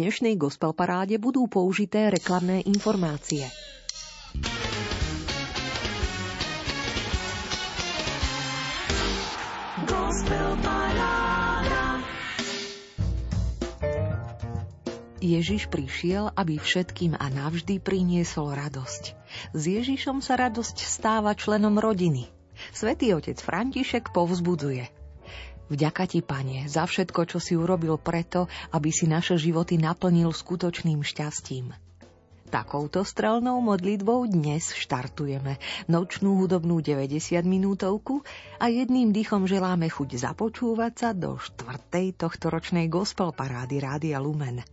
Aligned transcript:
dnešnej 0.00 0.40
gospel 0.40 0.72
paráde 0.72 1.20
budú 1.20 1.44
použité 1.44 2.08
reklamné 2.08 2.64
informácie. 2.64 3.44
Ježiš 15.20 15.68
prišiel, 15.68 16.32
aby 16.32 16.56
všetkým 16.56 17.20
a 17.20 17.28
navždy 17.28 17.76
priniesol 17.84 18.56
radosť. 18.56 19.12
S 19.52 19.62
Ježišom 19.68 20.24
sa 20.24 20.40
radosť 20.40 20.80
stáva 20.80 21.36
členom 21.36 21.76
rodiny. 21.76 22.24
Svetý 22.72 23.12
otec 23.12 23.36
František 23.36 24.16
povzbudzuje. 24.16 24.99
Vďaka 25.70 26.10
ti, 26.10 26.18
pane, 26.18 26.66
za 26.66 26.82
všetko, 26.82 27.30
čo 27.30 27.38
si 27.38 27.54
urobil 27.54 27.94
preto, 27.94 28.50
aby 28.74 28.90
si 28.90 29.06
naše 29.06 29.38
životy 29.38 29.78
naplnil 29.78 30.34
skutočným 30.34 31.06
šťastím. 31.06 31.70
Takouto 32.50 33.06
strelnou 33.06 33.62
modlitbou 33.62 34.26
dnes 34.26 34.74
štartujeme 34.74 35.62
nočnú 35.86 36.34
hudobnú 36.42 36.82
90 36.82 37.46
minútovku 37.46 38.26
a 38.58 38.66
jedným 38.66 39.14
dýchom 39.14 39.46
želáme 39.46 39.86
chuť 39.86 40.18
započúvať 40.18 40.92
sa 40.98 41.14
do 41.14 41.38
štvrtej 41.38 42.18
tohtoročnej 42.18 42.90
gospel 42.90 43.30
parády 43.30 43.78
Rádia 43.78 44.18
Lumen. 44.18 44.66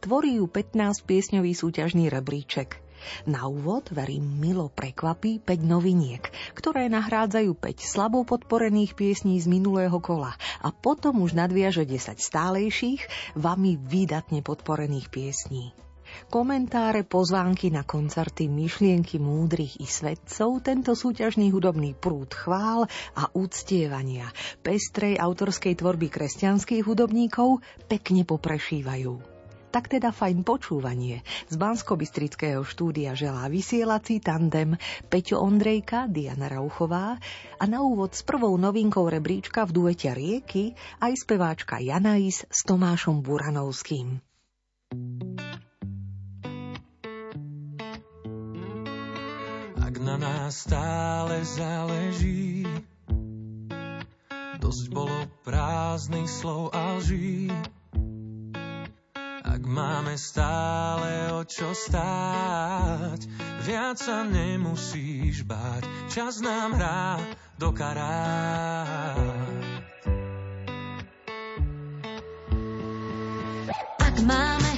Tvorí 0.00 0.40
ju 0.40 0.48
15 0.48 1.04
piesňový 1.04 1.52
súťažný 1.52 2.08
rebríček. 2.08 2.80
Na 3.24 3.46
úvod, 3.50 3.90
verím, 3.92 4.24
milo 4.40 4.72
prekvapí 4.72 5.42
5 5.42 5.60
noviniek, 5.64 6.24
ktoré 6.56 6.88
nahrádzajú 6.92 7.52
5 7.56 7.80
slabo 7.84 8.22
podporených 8.24 8.96
piesní 8.96 9.40
z 9.40 9.46
minulého 9.48 9.96
kola 9.98 10.36
a 10.60 10.68
potom 10.72 11.20
už 11.24 11.36
nadviaže 11.36 11.84
10 11.84 12.20
stálejších, 12.20 13.02
vami 13.36 13.76
výdatne 13.76 14.40
podporených 14.44 15.08
piesní. 15.12 15.72
Komentáre, 16.26 17.06
pozvánky 17.06 17.70
na 17.70 17.86
koncerty, 17.86 18.50
myšlienky 18.50 19.22
múdrych 19.22 19.78
i 19.78 19.86
svedcov 19.86 20.58
tento 20.62 20.98
súťažný 20.98 21.54
hudobný 21.54 21.94
prúd 21.94 22.34
chvál 22.34 22.90
a 23.14 23.30
úctievania 23.30 24.26
pestrej 24.62 25.18
autorskej 25.18 25.78
tvorby 25.78 26.10
kresťanských 26.10 26.82
hudobníkov 26.82 27.62
pekne 27.86 28.26
poprešívajú. 28.26 29.29
Tak 29.70 29.86
teda 29.86 30.10
fajn 30.10 30.42
počúvanie. 30.42 31.22
Z 31.46 31.54
bansko 31.54 31.94
štúdia 32.66 33.14
želá 33.14 33.46
vysielací 33.46 34.18
tandem 34.18 34.74
Peťo 35.06 35.38
Ondrejka, 35.38 36.10
Diana 36.10 36.50
Rauchová 36.50 37.14
a 37.54 37.64
na 37.70 37.78
úvod 37.78 38.10
s 38.10 38.26
prvou 38.26 38.58
novinkou 38.58 39.06
rebríčka 39.06 39.62
v 39.62 39.70
duete 39.70 40.10
Rieky 40.10 40.74
aj 40.98 41.22
speváčka 41.22 41.78
Janais 41.78 42.42
s 42.50 42.60
Tomášom 42.66 43.22
Buranovským. 43.22 44.18
Ak 49.78 49.94
na 50.02 50.18
nás 50.18 50.66
stále 50.66 51.46
záleží, 51.46 52.66
dosť 54.58 54.84
bolo 54.90 55.14
prázdnych 55.46 56.26
slov 56.26 56.74
a 56.74 56.98
lží 56.98 57.54
máme 59.70 60.18
stále 60.18 61.30
o 61.30 61.46
čo 61.46 61.70
stáť, 61.70 63.22
viac 63.62 63.96
sa 64.02 64.26
nemusíš 64.26 65.46
báť, 65.46 65.86
čas 66.10 66.42
nám 66.42 66.74
hrá 66.74 67.22
do 67.54 67.70
karát. 67.70 69.14
Ak 74.02 74.16
máme 74.26 74.69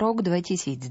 Rok 0.00 0.24
2022 0.24 0.88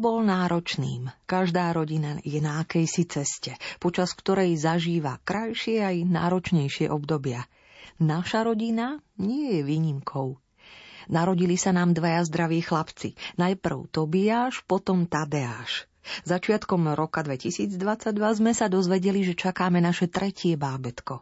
bol 0.00 0.24
náročným. 0.24 1.12
Každá 1.28 1.68
rodina 1.76 2.16
je 2.24 2.40
na 2.40 2.64
akejsi 2.64 3.04
ceste, 3.04 3.52
počas 3.76 4.16
ktorej 4.16 4.56
zažíva 4.56 5.20
krajšie 5.20 5.84
aj 5.84 6.08
náročnejšie 6.08 6.88
obdobia. 6.88 7.44
Naša 8.00 8.48
rodina 8.48 9.04
nie 9.20 9.60
je 9.60 9.68
výnimkou. 9.68 10.40
Narodili 11.12 11.60
sa 11.60 11.76
nám 11.76 11.92
dvaja 11.92 12.24
zdraví 12.24 12.64
chlapci. 12.64 13.20
Najprv 13.36 13.92
Tobiáš, 13.92 14.64
potom 14.64 15.04
Tadeáš. 15.04 15.84
Začiatkom 16.24 16.88
roka 16.96 17.20
2022 17.20 17.68
sme 18.16 18.56
sa 18.56 18.72
dozvedeli, 18.72 19.28
že 19.28 19.36
čakáme 19.36 19.76
naše 19.84 20.08
tretie 20.08 20.56
bábetko. 20.56 21.20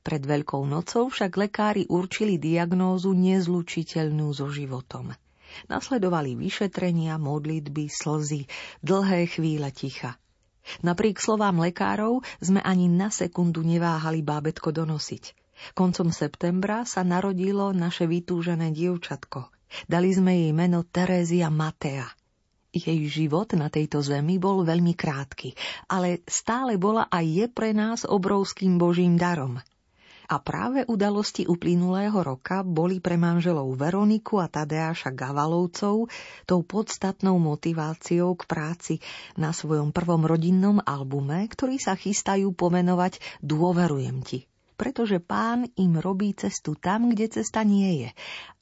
Pred 0.00 0.24
Veľkou 0.24 0.64
nocou 0.64 1.12
však 1.12 1.28
lekári 1.28 1.84
určili 1.92 2.40
diagnózu 2.40 3.12
nezlučiteľnú 3.12 4.32
so 4.32 4.48
životom. 4.48 5.12
Nasledovali 5.66 6.38
vyšetrenia, 6.38 7.18
modlitby, 7.18 7.90
slzy, 7.90 8.46
dlhé 8.86 9.26
chvíle 9.26 9.74
ticha. 9.74 10.14
Napriek 10.86 11.18
slovám 11.18 11.58
lekárov 11.64 12.22
sme 12.38 12.62
ani 12.62 12.86
na 12.86 13.10
sekundu 13.10 13.66
neváhali 13.66 14.22
bábetko 14.22 14.70
donosiť. 14.70 15.34
Koncom 15.74 16.14
septembra 16.14 16.86
sa 16.86 17.02
narodilo 17.02 17.74
naše 17.74 18.06
vytúžené 18.06 18.70
dievčatko. 18.70 19.50
Dali 19.90 20.14
sme 20.14 20.32
jej 20.46 20.52
meno 20.54 20.86
Terézia 20.86 21.50
Matea. 21.50 22.06
Jej 22.70 23.08
život 23.10 23.50
na 23.58 23.72
tejto 23.72 24.04
zemi 24.04 24.38
bol 24.38 24.62
veľmi 24.62 24.94
krátky, 24.94 25.56
ale 25.90 26.22
stále 26.28 26.78
bola 26.78 27.08
a 27.08 27.24
je 27.24 27.48
pre 27.50 27.74
nás 27.74 28.06
obrovským 28.06 28.78
božím 28.78 29.18
darom– 29.18 29.58
a 30.28 30.36
práve 30.44 30.84
udalosti 30.84 31.48
uplynulého 31.48 32.20
roka 32.20 32.60
boli 32.60 33.00
pre 33.00 33.16
manželov 33.16 33.72
Veroniku 33.80 34.44
a 34.44 34.46
Tadeáša 34.46 35.08
Gavalovcov 35.16 36.12
tou 36.44 36.60
podstatnou 36.60 37.40
motiváciou 37.40 38.36
k 38.36 38.44
práci 38.44 38.94
na 39.40 39.56
svojom 39.56 39.88
prvom 39.88 40.28
rodinnom 40.28 40.84
albume, 40.84 41.48
ktorý 41.48 41.80
sa 41.80 41.96
chystajú 41.96 42.52
pomenovať 42.52 43.40
Dôverujem 43.40 44.20
ti 44.20 44.44
pretože 44.78 45.18
pán 45.18 45.66
im 45.74 45.98
robí 45.98 46.38
cestu 46.38 46.78
tam, 46.78 47.10
kde 47.10 47.26
cesta 47.26 47.66
nie 47.66 48.06
je. 48.06 48.10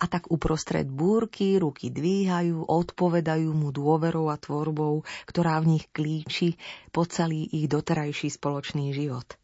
A 0.01 0.09
tak 0.09 0.33
uprostred 0.33 0.89
búrky 0.89 1.61
ruky 1.61 1.93
dvíhajú, 1.93 2.65
odpovedajú 2.65 3.53
mu 3.53 3.69
dôverou 3.69 4.33
a 4.33 4.41
tvorbou, 4.41 5.05
ktorá 5.29 5.61
v 5.61 5.77
nich 5.77 5.85
klíči 5.93 6.57
po 6.89 7.05
celý 7.05 7.45
ich 7.53 7.69
doterajší 7.69 8.33
spoločný 8.33 8.97
život. 8.97 9.37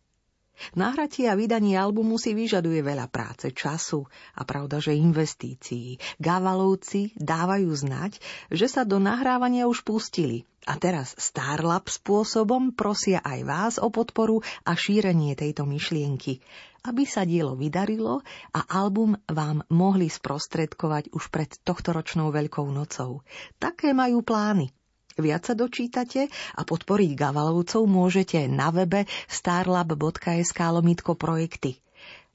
Nahratie 0.79 1.27
a 1.27 1.35
vydanie 1.35 1.75
albumu 1.75 2.17
si 2.17 2.37
vyžaduje 2.37 2.81
veľa 2.81 3.11
práce, 3.11 3.51
času 3.51 4.07
a 4.37 4.47
pravda, 4.47 4.79
že 4.79 4.95
investícií. 4.95 5.99
Gavalovci 6.23 7.13
dávajú 7.19 7.71
znať, 7.73 8.23
že 8.53 8.67
sa 8.71 8.87
do 8.87 9.03
nahrávania 9.03 9.67
už 9.67 9.83
pustili 9.83 10.47
a 10.63 10.79
teraz 10.79 11.19
Starlab 11.19 11.91
spôsobom 11.91 12.71
prosia 12.71 13.19
aj 13.19 13.41
vás 13.43 13.75
o 13.83 13.91
podporu 13.91 14.41
a 14.63 14.79
šírenie 14.79 15.35
tejto 15.35 15.67
myšlienky, 15.67 16.39
aby 16.87 17.03
sa 17.03 17.27
dielo 17.27 17.59
vydarilo 17.59 18.23
a 18.55 18.61
album 18.71 19.19
vám 19.27 19.67
mohli 19.71 20.07
sprostredkovať 20.07 21.11
už 21.15 21.31
pred 21.35 21.51
tohtoročnou 21.67 22.31
Veľkou 22.31 22.67
nocou. 22.71 23.27
Také 23.59 23.91
majú 23.91 24.23
plány. 24.23 24.71
Viac 25.21 25.43
sa 25.49 25.55
dočítate 25.57 26.33
a 26.57 26.63
podporiť 26.65 27.11
Gavalovcov 27.17 27.85
môžete 27.85 28.49
na 28.49 28.73
webe 28.73 29.05
starlab.sk 29.29 30.59
lomitko 30.59 31.17
projekty. 31.17 31.83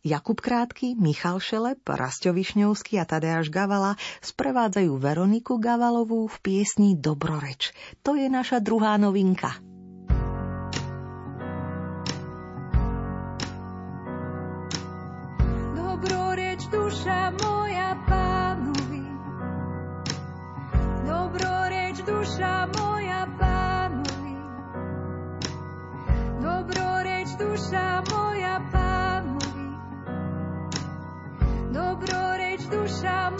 Jakub 0.07 0.39
Krátky, 0.39 0.95
Michal 0.95 1.41
Šelep, 1.43 1.83
Rasto 1.83 2.31
Višňovský 2.31 2.95
a 3.01 3.03
Tadeáš 3.03 3.51
Gavala 3.51 3.99
sprevádzajú 4.23 4.93
Veroniku 4.95 5.59
Gavalovú 5.59 6.31
v 6.31 6.37
piesni 6.39 6.95
Dobroreč. 6.95 7.75
To 8.07 8.15
je 8.15 8.31
naša 8.31 8.63
druhá 8.63 8.95
novinka. 8.95 9.59
Dobroreč 15.75 16.71
duša 16.71 17.35
moja 17.41 17.56
duša 22.07 22.67
moja 22.79 23.27
pánovi, 23.39 24.35
dobroreč 26.41 27.29
duša 27.39 28.03
moja 28.11 28.61
pánovi, 28.71 29.67
dobroreč 31.73 32.61
duša 32.71 33.29
moja 33.29 33.36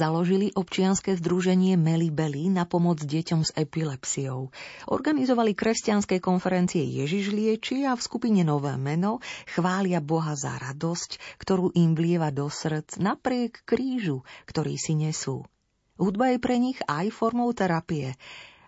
Založili 0.00 0.48
občianske 0.56 1.12
združenie 1.20 1.76
Melibeli 1.76 2.48
na 2.48 2.64
pomoc 2.64 3.04
deťom 3.04 3.44
s 3.44 3.52
epilepsiou. 3.52 4.48
Organizovali 4.88 5.52
kresťanské 5.52 6.24
konferencie 6.24 6.80
Ježiš 6.80 7.36
lieči 7.36 7.84
a 7.84 7.92
v 7.92 8.00
skupine 8.00 8.40
Nové 8.40 8.80
meno 8.80 9.20
chvália 9.44 10.00
Boha 10.00 10.32
za 10.40 10.56
radosť, 10.56 11.36
ktorú 11.36 11.76
im 11.76 11.92
vlieva 11.92 12.32
do 12.32 12.48
srdc 12.48 12.96
napriek 12.96 13.60
krížu, 13.68 14.24
ktorý 14.48 14.80
si 14.80 14.96
nesú. 14.96 15.44
Hudba 16.00 16.32
je 16.32 16.40
pre 16.40 16.56
nich 16.56 16.80
aj 16.88 17.12
formou 17.12 17.52
terapie. 17.52 18.16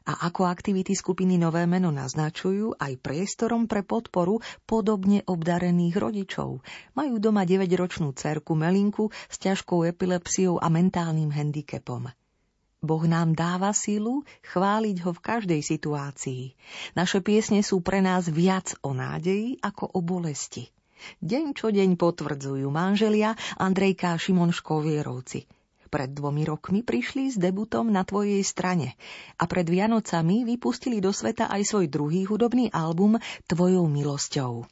A 0.02 0.26
ako 0.26 0.50
aktivity 0.50 0.98
skupiny 0.98 1.38
Nové 1.38 1.62
meno 1.70 1.94
naznačujú, 1.94 2.74
aj 2.74 2.98
priestorom 2.98 3.70
pre 3.70 3.86
podporu 3.86 4.42
podobne 4.66 5.22
obdarených 5.22 5.94
rodičov. 5.94 6.58
Majú 6.98 7.14
doma 7.22 7.46
9-ročnú 7.46 8.10
cerku 8.10 8.58
Melinku 8.58 9.14
s 9.30 9.38
ťažkou 9.38 9.86
epilepsiou 9.86 10.58
a 10.58 10.66
mentálnym 10.66 11.30
handicapom. 11.30 12.10
Boh 12.82 13.04
nám 13.06 13.38
dáva 13.38 13.70
sílu 13.70 14.26
chváliť 14.42 15.06
ho 15.06 15.14
v 15.14 15.22
každej 15.22 15.62
situácii. 15.62 16.58
Naše 16.98 17.22
piesne 17.22 17.62
sú 17.62 17.78
pre 17.78 18.02
nás 18.02 18.26
viac 18.26 18.74
o 18.82 18.90
nádeji 18.90 19.62
ako 19.62 19.86
o 19.94 20.02
bolesti. 20.02 20.66
Deň 21.22 21.54
čo 21.54 21.70
deň 21.70 21.94
potvrdzujú 21.94 22.66
manželia 22.74 23.38
Andrejka 23.54 24.14
a 24.14 24.18
Šimon 24.18 24.50
Škovierovci– 24.50 25.46
pred 25.92 26.08
dvomi 26.08 26.48
rokmi 26.48 26.80
prišli 26.80 27.28
s 27.28 27.36
debutom 27.36 27.92
na 27.92 28.00
tvojej 28.08 28.40
strane 28.40 28.96
a 29.36 29.44
pred 29.44 29.68
Vianocami 29.68 30.48
vypustili 30.48 31.04
do 31.04 31.12
sveta 31.12 31.52
aj 31.52 31.68
svoj 31.68 31.92
druhý 31.92 32.24
hudobný 32.24 32.72
album 32.72 33.20
Tvojou 33.44 33.84
milosťou. 33.92 34.64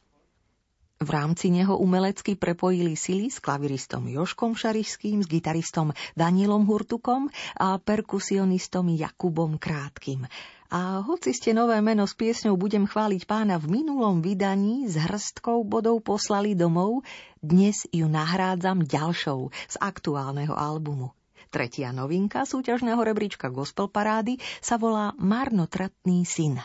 V 1.01 1.09
rámci 1.09 1.49
neho 1.49 1.77
umelecky 1.81 2.37
prepojili 2.37 2.93
sily 2.93 3.33
s 3.33 3.41
klaviristom 3.41 4.05
Joškom 4.05 4.53
Šarišským, 4.53 5.25
s 5.25 5.27
gitaristom 5.29 5.97
Danielom 6.13 6.65
Hurtukom 6.69 7.29
a 7.57 7.81
perkusionistom 7.81 8.89
Jakubom 8.93 9.57
Krátkým. 9.57 10.29
A 10.71 11.03
hoci 11.03 11.35
ste 11.35 11.51
nové 11.51 11.75
meno 11.83 12.07
s 12.07 12.15
piesňou 12.15 12.55
Budem 12.55 12.87
chváliť 12.87 13.27
pána 13.27 13.59
v 13.59 13.83
minulom 13.83 14.23
vydaní 14.23 14.87
s 14.87 14.95
hrstkou 14.95 15.67
bodov 15.67 15.99
poslali 15.99 16.55
domov, 16.55 17.03
dnes 17.43 17.83
ju 17.91 18.07
nahrádzam 18.07 18.87
ďalšou 18.87 19.51
z 19.51 19.75
aktuálneho 19.83 20.55
albumu. 20.55 21.11
Tretia 21.51 21.91
novinka 21.91 22.47
súťažného 22.47 23.03
rebríčka 23.03 23.51
Gospel 23.51 23.91
Parády 23.91 24.39
sa 24.63 24.79
volá 24.79 25.11
Marnotratný 25.19 26.23
syn. 26.23 26.63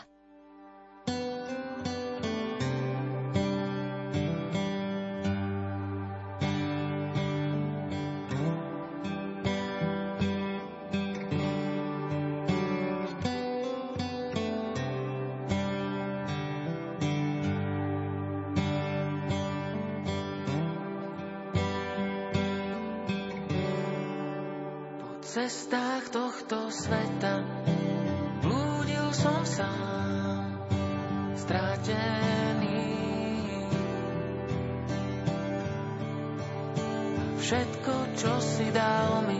Cestách 25.37 26.09
tohto 26.09 26.73
sveta 26.73 27.45
blúdil 28.41 29.05
som 29.13 29.45
sám, 29.45 30.49
stratený. 31.37 32.89
Všetko, 37.37 37.93
čo 38.17 38.33
si 38.41 38.65
dal 38.73 39.29
mi, 39.29 39.37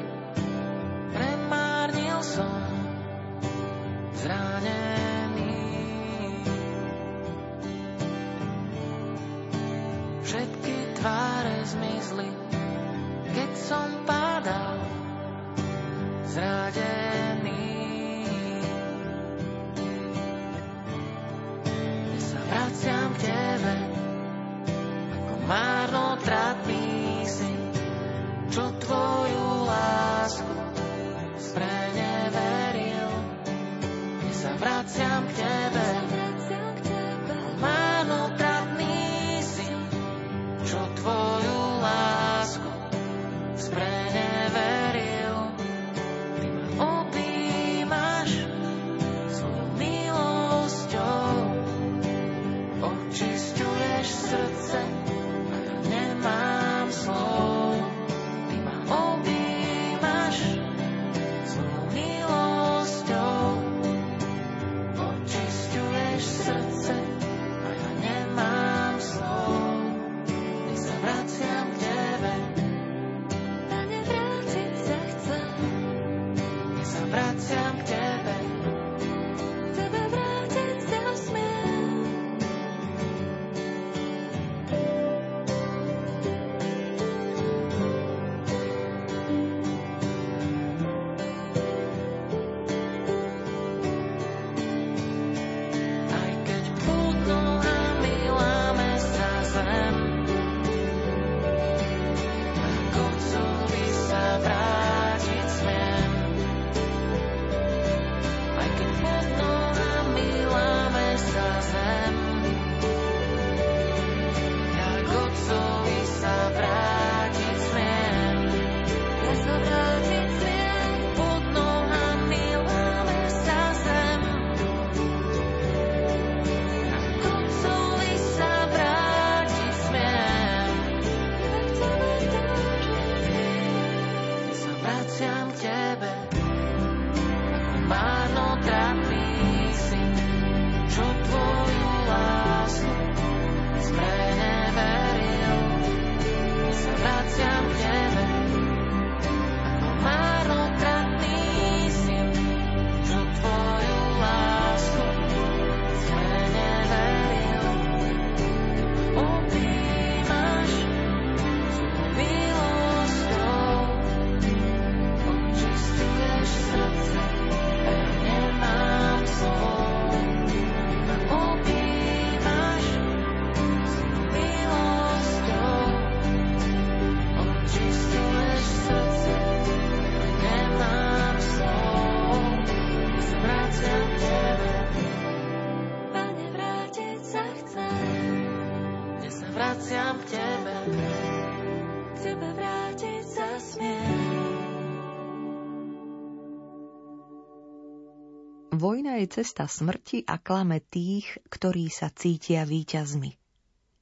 cesta 199.29 199.67
smrti 199.67 200.25
a 200.25 200.39
klame 200.39 200.79
tých, 200.81 201.37
ktorí 201.51 201.91
sa 201.91 202.09
cítia 202.09 202.63
víťazmi. 202.63 203.35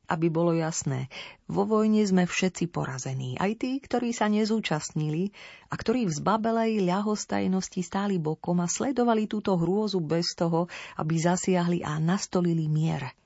Aby 0.05 0.29
bolo 0.29 0.53
jasné, 0.53 1.09
vo 1.49 1.65
vojne 1.65 2.05
sme 2.05 2.29
všetci 2.29 2.69
porazení, 2.69 3.41
aj 3.41 3.57
tí, 3.57 3.81
ktorí 3.81 4.13
sa 4.13 4.29
nezúčastnili 4.29 5.33
a 5.69 5.73
ktorí 5.73 6.05
v 6.05 6.13
zbabelej 6.13 6.85
ľahostajnosti 6.85 7.81
stáli 7.81 8.21
bokom 8.21 8.61
a 8.61 8.69
sledovali 8.69 9.25
túto 9.25 9.57
hrôzu 9.57 10.05
bez 10.05 10.37
toho, 10.37 10.69
aby 11.01 11.17
zasiahli 11.17 11.81
a 11.81 11.97
nastolili 11.97 12.69
mier. 12.69 13.17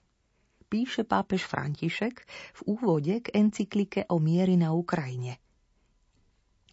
Píše 0.72 1.04
pápež 1.04 1.44
František 1.44 2.16
v 2.58 2.62
úvode 2.80 3.28
k 3.28 3.28
encyklike 3.36 4.08
o 4.08 4.24
miery 4.24 4.56
na 4.56 4.72
Ukrajine– 4.72 5.36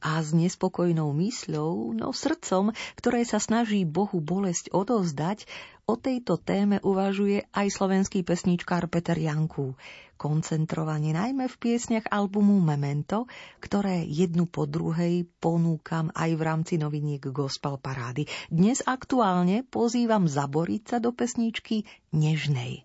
a 0.01 0.21
s 0.21 0.37
nespokojnou 0.37 1.13
mysľou, 1.17 1.97
no 1.97 2.13
srdcom, 2.13 2.73
ktoré 2.99 3.25
sa 3.25 3.41
snaží 3.41 3.89
Bohu 3.89 4.21
bolesť 4.21 4.73
odovzdať, 4.73 5.49
o 5.87 5.95
tejto 5.95 6.37
téme 6.43 6.83
uvažuje 6.83 7.47
aj 7.55 7.67
slovenský 7.71 8.27
pesničkár 8.27 8.91
Peter 8.91 9.15
Janku, 9.15 9.79
koncentrovane 10.19 11.15
najmä 11.15 11.47
v 11.47 11.57
piesniach 11.61 12.11
albumu 12.11 12.59
Memento, 12.59 13.31
ktoré 13.63 14.03
jednu 14.03 14.51
po 14.51 14.67
druhej 14.67 15.29
ponúkam 15.39 16.11
aj 16.17 16.31
v 16.35 16.43
rámci 16.43 16.75
noviniek 16.81 17.23
Gospel 17.31 17.79
Parády. 17.79 18.27
Dnes 18.51 18.83
aktuálne 18.83 19.63
pozývam 19.63 20.27
zaboriť 20.27 20.83
sa 20.91 20.97
do 20.99 21.15
pesničky 21.15 21.87
Nežnej. 22.11 22.83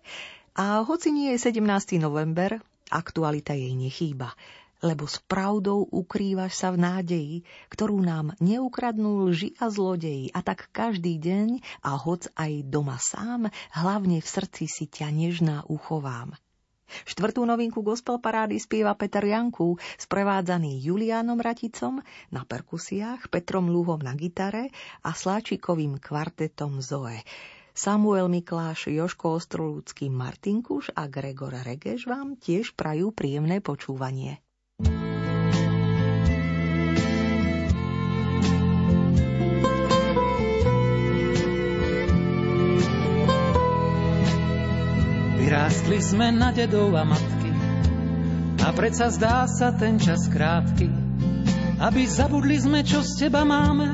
A 0.52 0.84
hoci 0.84 1.10
nie 1.10 1.32
je 1.34 1.48
17. 1.48 1.98
november, 1.98 2.60
aktualita 2.92 3.56
jej 3.56 3.72
nechýba 3.72 4.36
lebo 4.82 5.06
s 5.06 5.22
pravdou 5.24 5.86
ukrývaš 5.86 6.58
sa 6.58 6.74
v 6.74 6.82
nádeji, 6.82 7.36
ktorú 7.70 8.02
nám 8.02 8.34
neukradnú 8.42 9.30
lži 9.30 9.54
a 9.62 9.70
zlodeji. 9.70 10.34
A 10.34 10.42
tak 10.42 10.68
každý 10.74 11.16
deň 11.22 11.62
a 11.86 11.94
hoc 11.94 12.26
aj 12.34 12.66
doma 12.66 12.98
sám, 12.98 13.48
hlavne 13.72 14.18
v 14.18 14.26
srdci 14.26 14.66
si 14.66 14.90
ťa 14.90 15.08
nežná 15.14 15.62
uchovám. 15.70 16.34
Štvrtú 17.08 17.48
novinku 17.48 17.80
gospel 17.80 18.20
parády 18.20 18.60
spieva 18.60 18.92
Peter 18.92 19.24
Janku, 19.24 19.80
sprevádzaný 19.96 20.76
Juliánom 20.84 21.40
Raticom 21.40 22.04
na 22.28 22.44
perkusiách, 22.44 23.32
Petrom 23.32 23.72
Lúhom 23.72 23.96
na 23.96 24.12
gitare 24.12 24.68
a 25.00 25.16
Sláčikovým 25.16 25.96
kvartetom 25.96 26.84
Zoe. 26.84 27.24
Samuel 27.72 28.28
Mikláš, 28.28 28.92
Joško 28.92 29.40
Ostrolúcky, 29.40 30.12
Martin 30.12 30.60
Kuš 30.60 30.92
a 30.92 31.08
Gregor 31.08 31.56
Regeš 31.56 32.04
vám 32.04 32.36
tiež 32.36 32.76
prajú 32.76 33.16
príjemné 33.16 33.64
počúvanie. 33.64 34.41
Vyrástli 45.62 46.02
sme 46.02 46.34
na 46.34 46.50
dedov 46.50 46.90
a 46.98 47.06
matky 47.06 47.54
a 48.66 48.74
predsa 48.74 49.14
zdá 49.14 49.46
sa 49.46 49.70
ten 49.70 49.94
čas 49.94 50.26
krátky. 50.26 50.90
Aby 51.78 52.02
zabudli 52.02 52.58
sme, 52.58 52.82
čo 52.82 52.98
z 53.06 53.14
teba 53.30 53.46
máme 53.46 53.86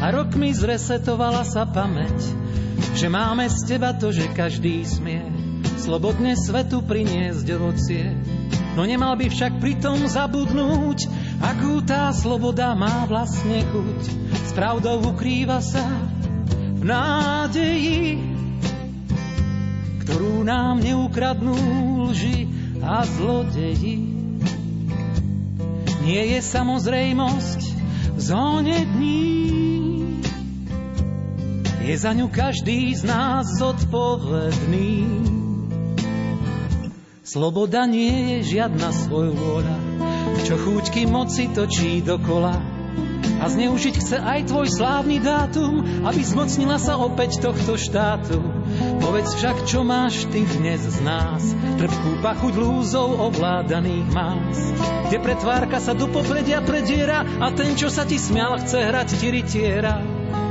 a 0.00 0.08
rokmi 0.08 0.56
zresetovala 0.56 1.44
sa 1.44 1.68
pamäť, 1.68 2.16
že 2.96 3.12
máme 3.12 3.44
z 3.44 3.60
teba 3.60 3.92
to, 3.92 4.08
že 4.08 4.32
každý 4.32 4.88
smie 4.88 5.20
slobodne 5.84 6.32
svetu 6.32 6.80
priniesť 6.80 7.44
ovocie. 7.60 8.16
No 8.72 8.88
nemal 8.88 9.12
by 9.12 9.28
však 9.28 9.60
pritom 9.60 10.08
zabudnúť, 10.08 11.12
akú 11.44 11.84
tá 11.84 12.08
sloboda 12.16 12.72
má 12.72 13.04
vlastne 13.04 13.60
chuť. 13.68 14.00
S 14.48 14.50
pravdou 14.56 15.12
ukrýva 15.12 15.60
sa 15.60 15.84
v 16.80 16.88
nádeji, 16.88 18.31
ktorú 20.02 20.42
nám 20.42 20.82
neukradnú 20.82 21.54
lži 22.10 22.50
a 22.82 23.06
zlodeji. 23.06 24.02
Nie 26.02 26.22
je 26.34 26.40
samozrejmosť 26.42 27.60
zóne 28.18 28.82
dní, 28.82 29.42
je 31.82 31.98
za 31.98 32.14
ňu 32.14 32.30
každý 32.30 32.94
z 32.94 33.02
nás 33.02 33.58
zodpovedný. 33.58 35.02
Sloboda 37.26 37.90
nie 37.90 38.38
je 38.38 38.58
žiadna 38.58 38.94
svojvôľa, 38.94 39.76
čo 40.46 40.54
chúťky 40.62 41.10
moci 41.10 41.50
točí 41.50 41.98
dokola. 41.98 42.54
A 43.42 43.50
zneužiť 43.50 43.94
chce 43.98 44.16
aj 44.22 44.46
tvoj 44.46 44.70
slávny 44.70 45.18
dátum, 45.18 46.06
aby 46.06 46.22
zmocnila 46.22 46.78
sa 46.78 46.94
opäť 47.02 47.42
tohto 47.42 47.74
štátu. 47.74 48.61
Povedz 49.02 49.34
však, 49.34 49.66
čo 49.66 49.82
máš 49.82 50.30
ty 50.30 50.46
dnes 50.46 50.78
z 50.78 51.02
nás, 51.02 51.42
trpkú 51.74 52.22
pachuť 52.22 52.54
lúzov 52.54 53.18
ovládaných 53.18 54.06
más. 54.14 54.56
Kde 55.10 55.18
pretvárka 55.18 55.82
sa 55.82 55.90
do 55.90 56.06
popredia 56.06 56.62
prediera 56.62 57.26
a 57.42 57.50
ten, 57.50 57.74
čo 57.74 57.90
sa 57.90 58.06
ti 58.06 58.14
smial, 58.14 58.62
chce 58.62 58.78
hrať 58.78 59.08
ti 59.18 59.28
rytiera. 59.34 59.98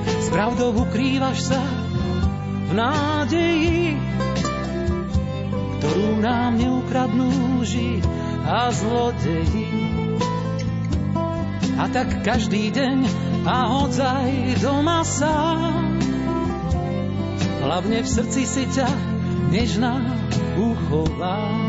S 0.04 0.28
pravdou 0.28 0.76
ukrývaš 0.84 1.48
sa 1.56 1.64
v 2.68 2.72
nádeji, 2.76 3.96
ktorú 5.80 6.20
nám 6.20 6.60
neukradnú 6.60 7.64
lži 7.64 8.04
a 8.44 8.68
zlodeji. 8.76 10.20
A 11.80 11.88
tak 11.88 12.20
každý 12.28 12.68
deň 12.68 12.98
a 13.48 13.58
hodzaj 13.80 14.60
doma 14.60 15.08
sám 15.08 16.01
hlavne 17.62 18.02
v 18.02 18.08
srdci 18.10 18.42
si 18.44 18.64
ťa 18.74 18.90
nežná 19.54 20.02
uchová. 20.58 21.62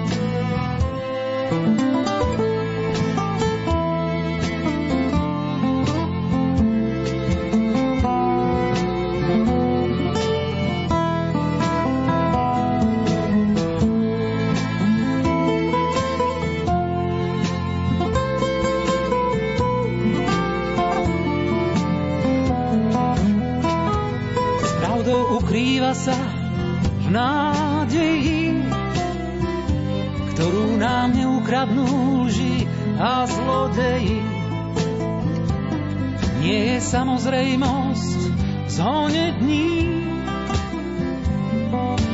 Samozrejmosť 37.23 38.21
zóne 38.67 39.39
dní, 39.39 39.95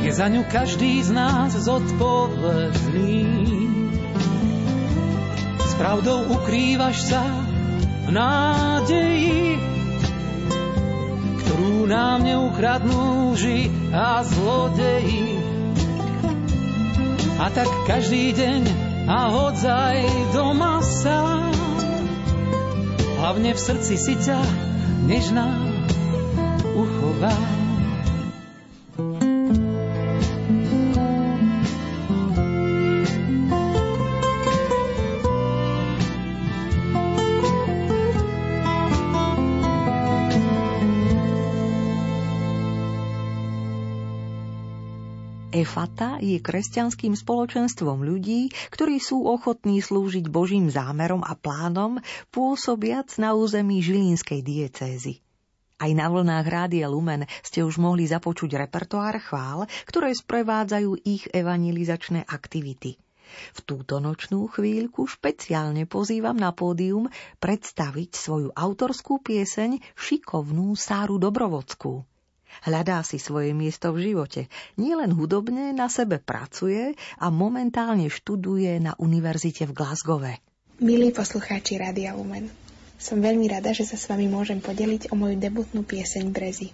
je 0.05 0.11
za 0.13 0.29
ňu 0.29 0.45
každý 0.45 1.01
z 1.01 1.09
nás 1.17 1.49
zodpovedný. 1.49 3.25
S 5.65 5.73
pravdou 5.81 6.29
ukrývaš 6.29 7.09
sa 7.09 7.25
v 8.05 8.09
nádeji, 8.13 9.57
ktorú 11.41 11.89
nám 11.89 12.21
neukradnú 12.21 13.33
lži 13.33 13.65
a 13.89 14.21
zlodeji. 14.21 15.41
A 17.41 17.49
tak 17.49 17.69
každý 17.89 18.37
deň 18.37 18.61
a 19.09 19.19
hodzaj 19.25 20.05
doma 20.37 20.85
sám, 20.85 21.49
hlavne 23.17 23.57
v 23.57 23.59
srdci 23.73 23.97
si 23.97 24.13
ťa 24.13 24.68
nežná 25.09 25.68
Efata 45.69 46.17
je 46.17 46.41
kresťanským 46.41 47.13
spoločenstvom 47.13 48.01
ľudí, 48.01 48.49
ktorí 48.73 48.97
sú 48.97 49.29
ochotní 49.29 49.85
slúžiť 49.85 50.25
Božím 50.25 50.65
zámerom 50.65 51.21
a 51.21 51.37
plánom, 51.37 52.01
pôsobiac 52.33 53.05
na 53.21 53.37
území 53.37 53.77
Žilínskej 53.77 54.41
diecézy. 54.41 55.21
Aj 55.77 55.93
na 55.93 56.09
vlnách 56.09 56.47
Rádia 56.49 56.89
Lumen 56.89 57.29
ste 57.45 57.61
už 57.61 57.77
mohli 57.77 58.09
započuť 58.09 58.65
repertoár 58.65 59.21
chvál, 59.21 59.69
ktoré 59.85 60.09
sprevádzajú 60.09 61.05
ich 61.05 61.29
evangelizačné 61.29 62.25
aktivity. 62.25 62.97
V 63.53 63.59
túto 63.61 64.01
nočnú 64.01 64.49
chvíľku 64.49 65.05
špeciálne 65.05 65.85
pozývam 65.85 66.33
na 66.33 66.49
pódium 66.49 67.13
predstaviť 67.37 68.17
svoju 68.17 68.49
autorskú 68.57 69.21
pieseň 69.21 69.77
Šikovnú 69.93 70.73
Sáru 70.73 71.21
Dobrovodskú. 71.21 72.09
Hľadá 72.65 73.01
si 73.05 73.21
svoje 73.21 73.55
miesto 73.55 73.93
v 73.95 74.11
živote. 74.11 74.51
Nielen 74.75 75.15
hudobne 75.15 75.71
na 75.71 75.87
sebe 75.87 76.19
pracuje 76.19 76.97
a 77.17 77.27
momentálne 77.29 78.09
študuje 78.09 78.77
na 78.81 78.97
univerzite 78.99 79.69
v 79.69 79.75
Glasgowe. 79.75 80.33
Milí 80.79 81.11
poslucháči 81.11 81.75
Rádia 81.75 82.15
Lumen, 82.15 82.47
som 82.99 83.19
veľmi 83.19 83.47
rada, 83.51 83.71
že 83.71 83.87
sa 83.87 83.95
s 83.95 84.07
vami 84.07 84.27
môžem 84.31 84.59
podeliť 84.59 85.11
o 85.11 85.15
moju 85.15 85.35
debutnú 85.39 85.83
pieseň 85.83 86.31
Brezy. 86.31 86.71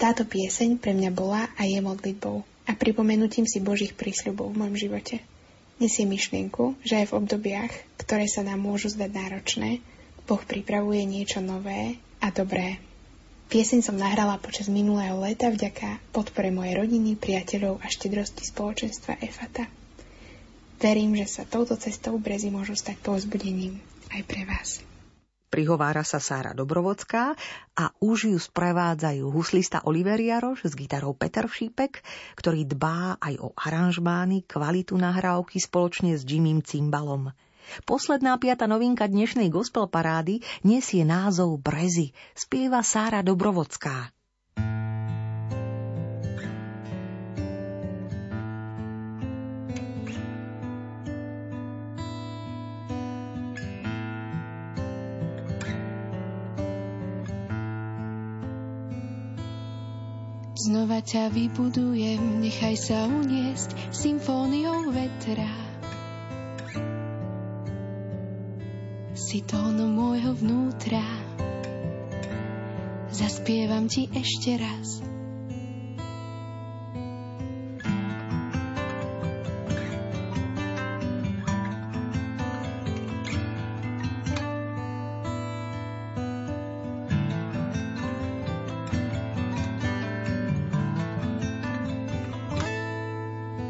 Táto 0.00 0.26
pieseň 0.26 0.78
pre 0.78 0.94
mňa 0.94 1.10
bola 1.14 1.50
a 1.58 1.62
je 1.66 1.78
modlitbou 1.78 2.42
a 2.66 2.72
pripomenutím 2.74 3.44
si 3.46 3.58
Božích 3.58 3.94
prísľubov 3.94 4.50
v 4.50 4.58
mojom 4.64 4.76
živote. 4.78 5.22
Nesie 5.80 6.04
myšlienku, 6.04 6.76
že 6.84 7.02
aj 7.02 7.06
v 7.10 7.16
obdobiach, 7.24 7.72
ktoré 7.98 8.28
sa 8.28 8.44
nám 8.44 8.60
môžu 8.60 8.92
zdať 8.92 9.10
náročné, 9.10 9.70
Boh 10.28 10.42
pripravuje 10.44 11.02
niečo 11.08 11.42
nové 11.42 11.98
a 12.22 12.30
dobré. 12.30 12.89
Pieseň 13.50 13.82
som 13.82 13.98
nahrala 13.98 14.38
počas 14.38 14.70
minulého 14.70 15.18
leta 15.18 15.50
vďaka 15.50 16.14
podpore 16.14 16.54
mojej 16.54 16.78
rodiny, 16.78 17.18
priateľov 17.18 17.82
a 17.82 17.90
štedrosti 17.90 18.46
spoločenstva 18.46 19.18
EFATA. 19.18 19.66
Verím, 20.78 21.18
že 21.18 21.26
sa 21.26 21.42
touto 21.42 21.74
cestou 21.74 22.14
brezy 22.14 22.46
môžu 22.54 22.78
stať 22.78 23.02
povzbudením 23.02 23.82
aj 24.14 24.22
pre 24.22 24.46
vás. 24.46 24.78
Prihovára 25.50 26.06
sa 26.06 26.22
Sára 26.22 26.54
Dobrovodská 26.54 27.34
a 27.74 27.90
už 27.98 28.30
ju 28.30 28.38
sprevádzajú 28.38 29.26
huslista 29.34 29.82
Oliver 29.82 30.22
Jaroš 30.22 30.70
s 30.70 30.78
gitarou 30.78 31.10
Peter 31.18 31.50
Šípek, 31.50 32.06
ktorý 32.38 32.70
dbá 32.70 33.18
aj 33.18 33.34
o 33.42 33.50
aranžmány, 33.58 34.46
kvalitu 34.46 34.94
nahrávky 34.94 35.58
spoločne 35.58 36.14
s 36.14 36.22
Jimmym 36.22 36.62
Cimbalom. 36.62 37.34
Posledná 37.86 38.34
piata 38.36 38.66
novinka 38.66 39.06
dnešnej 39.06 39.46
gospel 39.48 39.86
parády 39.86 40.42
nesie 40.66 41.06
názov 41.06 41.62
Brezy. 41.62 42.10
Spieva 42.34 42.82
Sára 42.82 43.22
Dobrovodská. 43.22 44.10
Znova 60.60 61.00
ťa 61.00 61.32
vybudujem, 61.32 62.44
nechaj 62.44 62.76
sa 62.76 63.08
uniesť 63.08 63.72
symfóniou 63.96 64.92
vetra. 64.92 65.69
Si 69.20 69.44
tónom 69.44 69.92
môjho 69.92 70.32
vnútra. 70.32 71.04
Zaspievam 73.12 73.84
ti 73.84 74.08
ešte 74.16 74.56
raz. 74.56 75.04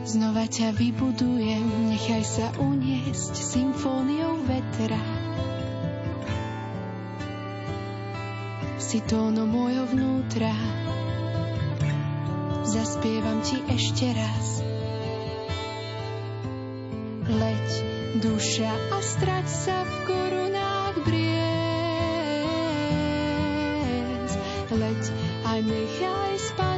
Znova 0.06 0.46
ťa 0.46 0.74
vybudujem, 0.78 1.49
nechaj 2.00 2.24
sa 2.24 2.48
uniesť 2.56 3.36
symfóniou 3.36 4.40
vetra. 4.48 4.96
si 8.80 9.04
tóno 9.04 9.44
môjho 9.44 9.84
vnútra. 9.92 10.48
Zaspievam 12.64 13.44
ti 13.44 13.60
ešte 13.68 14.16
raz. 14.16 14.64
Leď, 17.28 17.68
duša 18.24 18.72
a 18.96 18.98
strať 19.04 19.44
sa 19.52 19.84
v 19.84 19.92
korunách 20.08 21.04
briez. 21.04 21.60
Leď 24.72 25.02
a 25.44 25.60
nechaj 25.60 26.32
spadnúť 26.48 26.69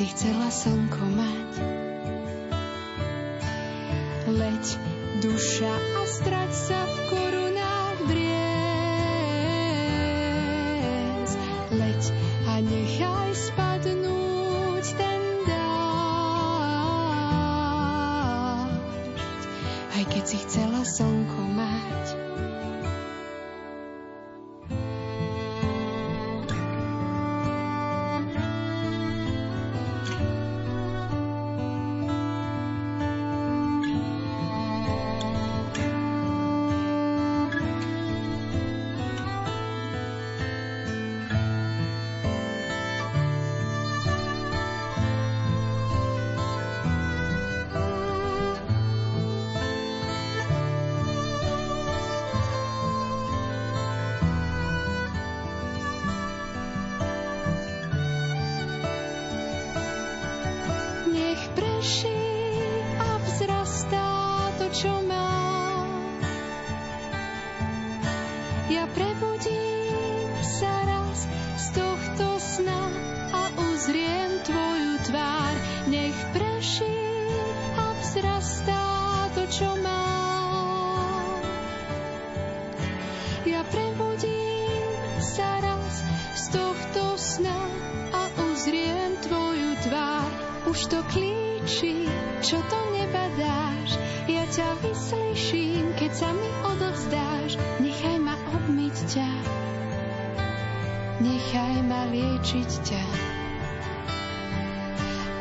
si 0.00 0.08
chcela 0.16 0.48
slnko 0.48 1.04
mať. 1.12 1.79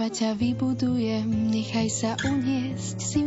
Znova 0.00 0.16
ťa 0.16 0.32
vybudujem, 0.32 1.28
nechaj 1.52 1.88
sa 1.92 2.16
uniesť 2.24 3.04
symfóniou 3.04 3.19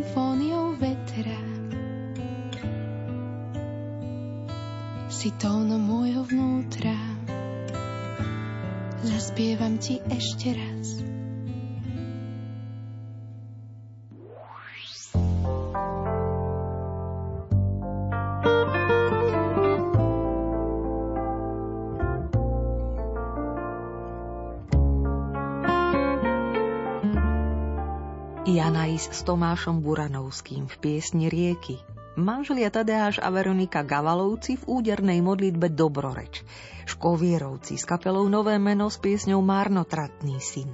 s 29.14 29.22
Tomášom 29.30 29.86
Buranovským 29.86 30.66
v 30.66 30.76
piesni 30.82 31.30
Rieky. 31.30 31.78
Manželia 32.18 32.74
Tadeáš 32.74 33.22
a 33.22 33.30
Veronika 33.30 33.86
Gavalovci 33.86 34.58
v 34.58 34.82
údernej 34.82 35.22
modlitbe 35.22 35.70
Dobroreč. 35.70 36.42
Škovierovci 36.90 37.78
s 37.78 37.86
kapelou 37.86 38.26
Nové 38.26 38.58
meno 38.58 38.90
s 38.90 38.98
piesňou 38.98 39.38
Márnotratný 39.46 40.42
syn. 40.42 40.74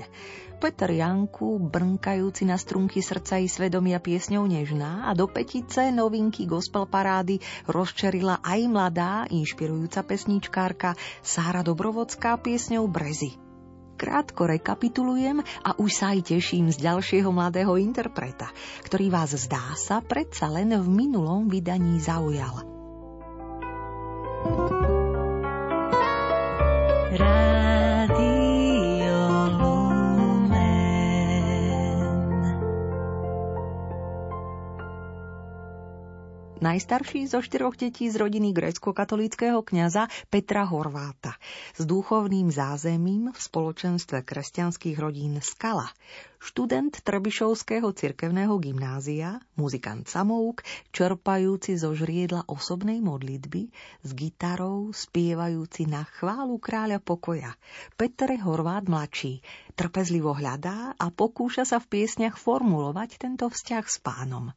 Peter 0.56 0.88
Janku, 0.88 1.60
brnkajúci 1.60 2.48
na 2.48 2.56
strunky 2.56 3.04
srdca 3.04 3.44
i 3.44 3.52
svedomia 3.52 4.00
piesňou 4.00 4.48
Nežná 4.48 5.12
a 5.12 5.12
do 5.12 5.28
petice 5.28 5.92
novinky 5.92 6.48
gospel 6.48 6.88
parády 6.88 7.44
rozčerila 7.68 8.40
aj 8.40 8.60
mladá, 8.72 9.28
inšpirujúca 9.28 10.08
pesničkárka 10.08 10.96
Sára 11.20 11.60
Dobrovodská 11.60 12.40
piesňou 12.40 12.88
Brezy 12.88 13.49
krátko 14.00 14.48
rekapitulujem 14.48 15.44
a 15.44 15.76
už 15.76 15.92
sa 15.92 16.16
aj 16.16 16.32
teším 16.32 16.72
z 16.72 16.80
ďalšieho 16.80 17.28
mladého 17.28 17.76
interpreta, 17.76 18.48
ktorý 18.88 19.12
vás 19.12 19.36
zdá 19.36 19.76
sa 19.76 20.00
predsa 20.00 20.48
len 20.48 20.72
v 20.72 20.88
minulom 20.88 21.52
vydaní 21.52 22.00
zaujal. 22.00 22.64
Najstarší 36.60 37.32
zo 37.32 37.40
štyroch 37.40 37.80
detí 37.80 38.12
z 38.12 38.20
rodiny 38.20 38.52
grécko-katolického 38.52 39.64
kňaza 39.64 40.12
Petra 40.28 40.68
Horváta 40.68 41.40
s 41.76 41.88
duchovným 41.88 42.52
zázemím 42.52 43.32
v 43.32 43.40
spoločenstve 43.40 44.28
kresťanských 44.28 45.00
rodín 45.00 45.40
Skala, 45.40 45.88
študent 46.40 47.00
Trbišovského 47.04 47.92
cirkevného 47.96 48.56
gymnázia, 48.60 49.40
muzikant 49.56 50.08
samouk, 50.08 50.64
čerpajúci 50.92 51.80
zo 51.80 51.96
žriedla 51.96 52.48
osobnej 52.48 53.00
modlitby, 53.04 53.72
s 54.04 54.10
gitarou 54.16 54.92
spievajúci 54.92 55.88
na 55.88 56.08
chválu 56.08 56.60
kráľa 56.60 57.00
pokoja. 57.04 57.56
Peter 57.96 58.36
Horvát 58.40 58.88
mladší 58.88 59.44
trpezlivo 59.80 60.36
hľadá 60.36 60.92
a 61.00 61.08
pokúša 61.08 61.64
sa 61.64 61.80
v 61.80 61.88
piesniach 61.88 62.36
formulovať 62.36 63.16
tento 63.16 63.48
vzťah 63.48 63.86
s 63.88 63.98
pánom. 64.04 64.52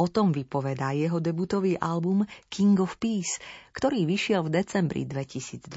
O 0.00 0.08
tom 0.08 0.32
vypovedá 0.32 0.96
jeho 0.96 1.20
debutový 1.20 1.76
album 1.76 2.24
King 2.48 2.80
of 2.80 2.96
Peace, 2.96 3.36
ktorý 3.76 4.08
vyšiel 4.08 4.48
v 4.48 4.62
decembri 4.62 5.02
2022. 5.04 5.68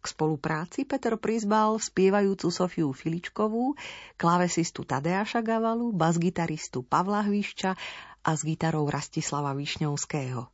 K 0.00 0.04
spolupráci 0.08 0.88
Peter 0.88 1.20
prizbal 1.20 1.76
spievajúcu 1.76 2.48
Sofiu 2.48 2.88
Filičkovú, 2.96 3.76
klavesistu 4.16 4.88
Tadeáša 4.88 5.44
Gavalu, 5.44 5.92
basgitaristu 5.92 6.80
Pavla 6.80 7.20
Hvišča 7.20 7.76
a 8.24 8.30
s 8.32 8.40
gitarou 8.40 8.88
Rastislava 8.88 9.52
Višňovského. 9.52 10.48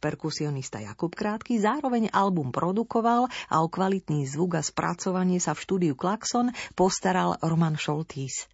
Perkusionista 0.00 0.80
Jakub 0.80 1.12
Krátky 1.12 1.60
zároveň 1.60 2.12
album 2.12 2.52
produkoval 2.52 3.28
a 3.48 3.56
o 3.60 3.68
kvalitný 3.68 4.24
zvuk 4.28 4.56
a 4.56 4.62
spracovanie 4.64 5.40
sa 5.40 5.52
v 5.52 5.64
štúdiu 5.64 5.94
Klaxon 5.96 6.52
postaral 6.72 7.36
Roman 7.40 7.76
Šoltís. 7.76 8.48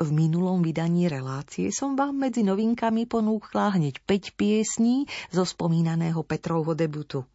V 0.00 0.08
minulom 0.08 0.64
vydaní 0.64 1.10
relácie 1.10 1.68
som 1.68 1.98
vám 1.98 2.16
medzi 2.16 2.40
novinkami 2.46 3.04
ponúkla 3.04 3.76
hneď 3.76 4.00
5 4.04 4.38
piesní 4.38 5.04
zo 5.28 5.44
spomínaného 5.44 6.24
Petrovho 6.24 6.72
debutu. 6.72 7.28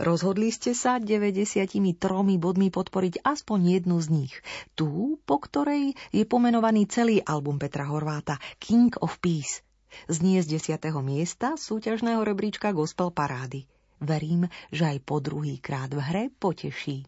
Rozhodli 0.00 0.50
ste 0.50 0.72
sa 0.72 0.98
93 0.98 1.78
bodmi 2.40 2.68
podporiť 2.72 3.20
aspoň 3.22 3.58
jednu 3.78 3.96
z 4.00 4.08
nich. 4.10 4.34
Tú, 4.74 5.20
po 5.22 5.36
ktorej 5.38 5.94
je 6.10 6.24
pomenovaný 6.26 6.88
celý 6.88 7.20
album 7.22 7.60
Petra 7.60 7.86
Horváta 7.86 8.40
King 8.58 8.96
of 9.04 9.20
Peace. 9.20 9.62
Znie 10.10 10.42
z 10.42 10.58
10. 10.58 10.90
miesta 11.04 11.54
súťažného 11.54 12.26
rebríčka 12.26 12.74
Gospel 12.74 13.14
Parády. 13.14 13.70
Verím, 14.02 14.50
že 14.74 14.90
aj 14.90 14.98
po 15.06 15.22
druhý 15.22 15.62
krát 15.62 15.94
v 15.94 16.00
hre 16.02 16.24
poteší. 16.34 17.06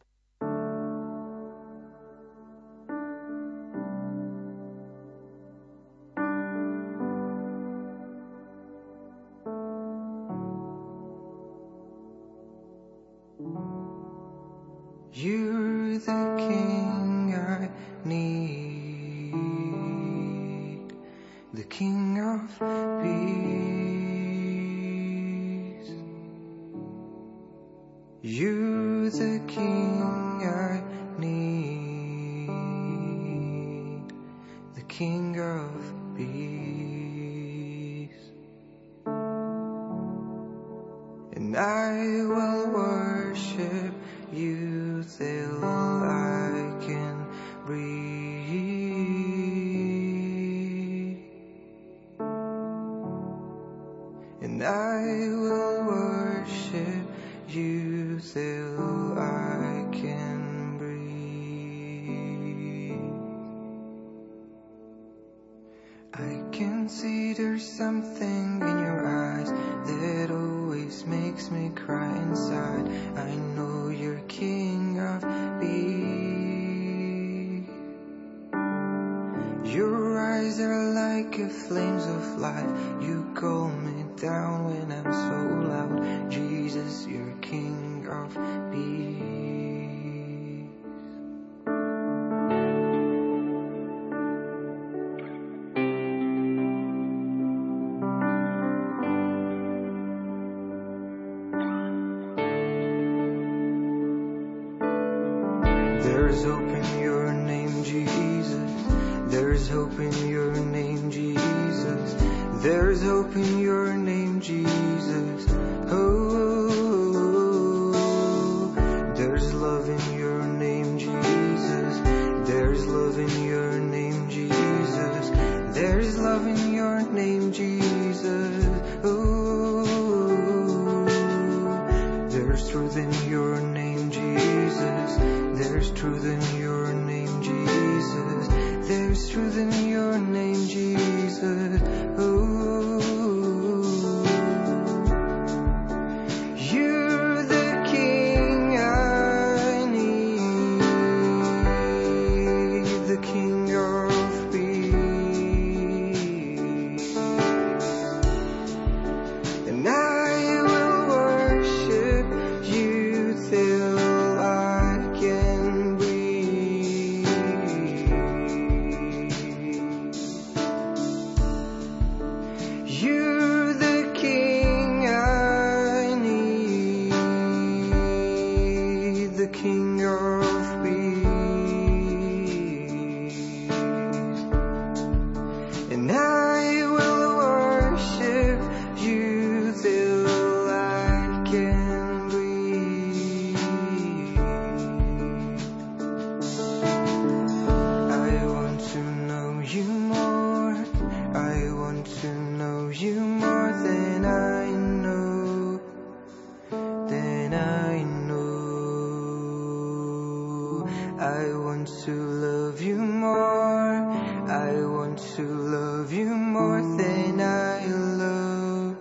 Want 211.77 211.89
to 212.05 212.13
love 212.13 212.81
you 212.81 212.97
more. 212.97 214.11
I 214.49 214.81
want 214.87 215.19
to 215.37 215.43
love 215.43 216.11
you 216.11 216.25
more 216.25 216.81
than 216.81 217.39
I 217.39 217.87
love. 217.87 218.97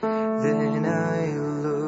Than 0.00 0.86
I 0.86 1.36
love. 1.36 1.82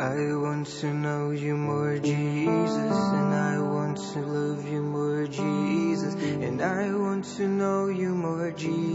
I 0.00 0.34
want 0.36 0.66
to 0.66 0.92
know 0.92 1.30
you 1.30 1.56
more, 1.56 1.98
Jesus, 1.98 2.76
and 2.76 3.34
I 3.34 3.58
want 3.58 3.96
to 4.12 4.20
love 4.20 4.68
you 4.68 4.82
more, 4.82 5.26
Jesus, 5.26 6.14
and 6.14 6.60
I 6.60 6.92
want 6.92 7.24
to 7.36 7.48
know 7.48 7.88
you 7.88 8.10
more, 8.10 8.50
Jesus. 8.50 8.89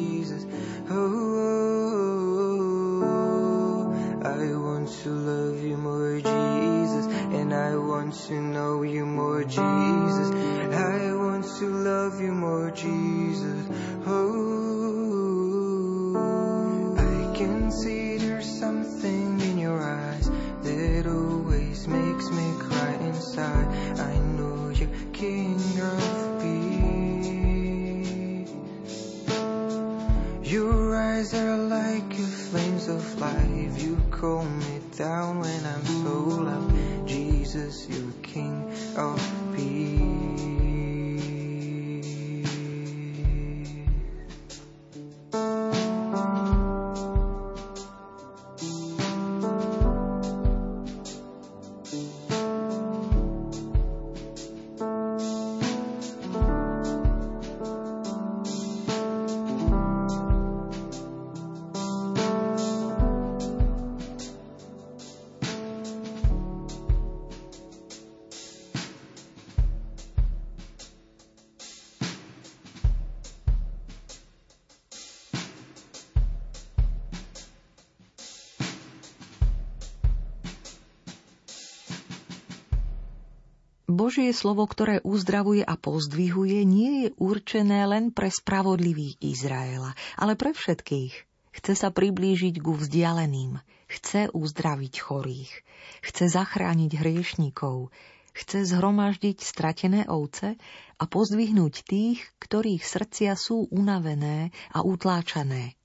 Božie 84.26 84.42
slovo, 84.42 84.66
ktoré 84.66 85.06
uzdravuje 85.06 85.62
a 85.62 85.78
pozdvihuje, 85.78 86.66
nie 86.66 87.06
je 87.06 87.10
určené 87.22 87.86
len 87.86 88.10
pre 88.10 88.34
spravodlivých 88.34 89.22
Izraela, 89.22 89.94
ale 90.18 90.34
pre 90.34 90.50
všetkých. 90.50 91.14
Chce 91.54 91.74
sa 91.78 91.94
priblížiť 91.94 92.58
ku 92.58 92.74
vzdialeným, 92.74 93.62
chce 93.86 94.34
uzdraviť 94.34 94.94
chorých, 94.98 95.54
chce 96.02 96.26
zachrániť 96.34 96.98
hriešnikov, 96.98 97.94
chce 98.34 98.66
zhromaždiť 98.66 99.46
stratené 99.46 100.10
ovce 100.10 100.58
a 100.98 101.04
pozdvihnúť 101.06 101.86
tých, 101.86 102.26
ktorých 102.42 102.82
srdcia 102.82 103.38
sú 103.38 103.70
unavené 103.70 104.50
a 104.74 104.82
utláčané. 104.82 105.78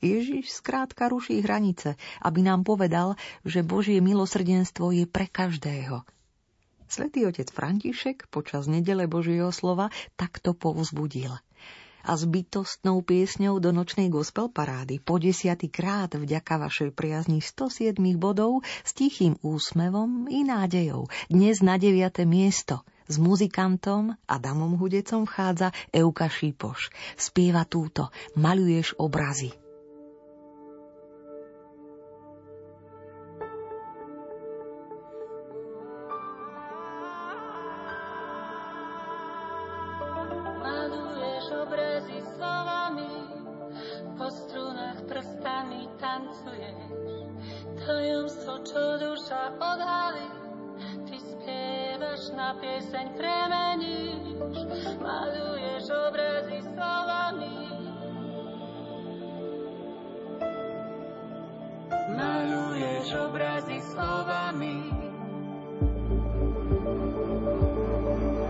Ježiš 0.00 0.56
skrátka 0.56 1.12
ruší 1.12 1.44
hranice, 1.44 2.00
aby 2.24 2.40
nám 2.40 2.64
povedal, 2.64 3.20
že 3.44 3.60
Božie 3.60 4.00
milosrdenstvo 4.00 4.88
je 4.88 5.04
pre 5.04 5.28
každého. 5.28 6.13
Svetý 6.94 7.26
otec 7.26 7.50
František 7.50 8.30
počas 8.30 8.70
nedele 8.70 9.10
Božieho 9.10 9.50
slova 9.50 9.90
takto 10.14 10.54
povzbudil. 10.54 11.34
A 12.06 12.12
s 12.14 12.22
bytostnou 12.22 13.02
piesňou 13.02 13.58
do 13.58 13.74
nočnej 13.74 14.06
gospel 14.06 14.46
parády 14.46 15.02
po 15.02 15.18
desiatý 15.18 15.74
krát 15.74 16.14
vďaka 16.14 16.54
vašej 16.54 16.94
priazni 16.94 17.42
107 17.42 17.98
bodov 18.14 18.62
s 18.86 18.94
tichým 18.94 19.34
úsmevom 19.42 20.30
i 20.30 20.46
nádejou 20.46 21.10
dnes 21.26 21.66
na 21.66 21.82
9. 21.82 22.22
miesto 22.30 22.86
s 23.10 23.18
muzikantom 23.18 24.14
Adamom 24.30 24.78
Hudecom 24.78 25.26
vchádza 25.26 25.74
Euka 25.90 26.30
Šípoš. 26.30 26.94
Spieva 27.18 27.66
túto 27.66 28.14
Maluješ 28.38 28.94
obrazy. 29.02 29.63
Slovami, 42.34 43.12
po 44.18 44.26
strunách 44.30 45.06
prstami 45.06 45.90
tancuješ. 45.98 46.78
Tajomstvo, 47.84 48.62
čo 48.66 48.82
duša 48.98 49.58
odhalí, 49.58 50.28
ty 51.06 51.16
spievaš 51.18 52.30
na 52.34 52.54
pieseň 52.58 53.06
premeníš. 53.18 54.38
Maluješ 55.02 55.84
obrazy 55.90 56.60
slovami. 56.62 57.56
Maluješ 62.14 63.08
obrazy 63.18 63.78
slovami. 63.92 64.76
Maluješ 66.74 68.43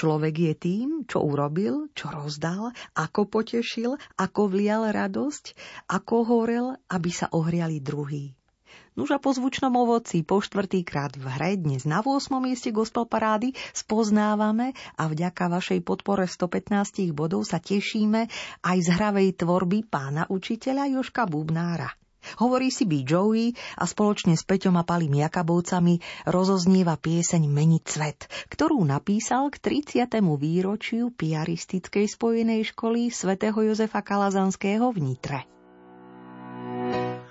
Človek 0.00 0.32
je 0.32 0.54
tým, 0.56 0.88
čo 1.04 1.20
urobil, 1.20 1.92
čo 1.92 2.08
rozdal, 2.08 2.72
ako 2.96 3.28
potešil, 3.28 4.00
ako 4.16 4.48
vlial 4.48 4.88
radosť, 4.88 5.52
ako 5.92 6.24
horel, 6.24 6.66
aby 6.88 7.12
sa 7.12 7.28
ohriali 7.28 7.84
druhý. 7.84 8.32
Nuž 8.96 9.12
a 9.12 9.20
po 9.20 9.36
zvučnom 9.36 9.68
ovoci 9.76 10.24
po 10.24 10.40
štvrtýkrát 10.40 11.20
v 11.20 11.26
hre 11.28 11.52
dnes 11.60 11.84
na 11.84 12.00
8. 12.00 12.32
mieste 12.40 12.72
gospel 12.72 13.04
parády 13.04 13.52
spoznávame 13.76 14.72
a 14.96 15.04
vďaka 15.04 15.52
vašej 15.52 15.84
podpore 15.84 16.24
115 16.24 17.12
bodov 17.12 17.44
sa 17.44 17.60
tešíme 17.60 18.24
aj 18.64 18.78
z 18.80 18.88
hravej 18.96 19.36
tvorby 19.36 19.84
pána 19.84 20.24
učiteľa 20.32 20.96
Joška 20.96 21.28
Bubnára. 21.28 21.99
Hovorí 22.38 22.70
si 22.70 22.86
byť 22.86 23.02
Joey 23.02 23.56
a 23.80 23.84
spoločne 23.88 24.38
s 24.38 24.46
Peťom 24.46 24.78
a 24.78 24.86
Palim 24.86 25.18
Jakabovcami 25.18 25.98
rozoznieva 26.30 26.94
pieseň 27.00 27.42
Meniť 27.50 27.84
svet, 27.88 28.20
ktorú 28.52 28.78
napísal 28.86 29.50
k 29.50 29.58
30. 29.82 30.22
výročiu 30.38 31.10
piaristickej 31.10 32.06
spojenej 32.06 32.70
školy 32.70 33.10
svätého 33.10 33.58
Jozefa 33.58 34.04
Kalazanského 34.04 34.92
v 34.94 34.98
Nitre. 35.02 35.40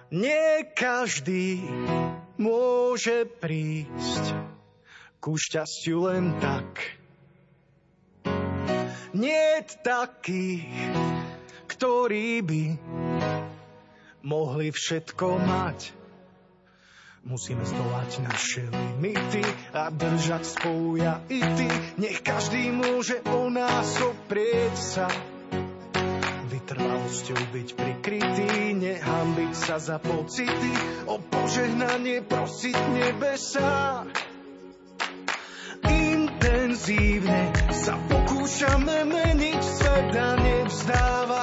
Nie 0.09 0.65
každý 0.73 1.61
môže 2.41 3.29
prísť 3.29 4.33
ku 5.21 5.37
šťastiu 5.37 6.09
len 6.09 6.33
tak. 6.41 6.97
Nie 9.13 9.61
takých, 9.83 10.65
ktorí 11.69 12.41
by 12.41 12.63
mohli 14.23 14.71
všetko 14.71 15.27
mať. 15.39 15.79
Musíme 17.19 17.61
zdolať 17.67 18.11
naše 18.23 18.63
limity 18.71 19.43
a 19.75 19.91
držať 19.91 20.43
spolu 20.47 21.03
ja 21.03 21.19
i 21.27 21.43
ty. 21.43 21.67
Nech 21.99 22.23
každý 22.23 22.71
môže 22.71 23.19
o 23.27 23.51
nás 23.51 23.99
oprieť 23.99 24.75
sa. 24.79 25.07
Vytrvalosťou 26.47 27.41
byť 27.53 27.67
prikrytý, 27.75 28.51
nehambiť 28.71 29.53
sa 29.53 29.77
za 29.83 29.99
pocity, 29.99 30.73
o 31.11 31.19
požehnanie 31.19 32.23
prosiť 32.23 32.77
nebesa. 32.97 34.07
Intenzívne 35.85 37.51
sa 37.75 37.99
pokúšame 38.09 39.05
meniť 39.05 39.59
svet 39.59 40.11
a 40.15 40.29
nevzdávať 40.39 41.38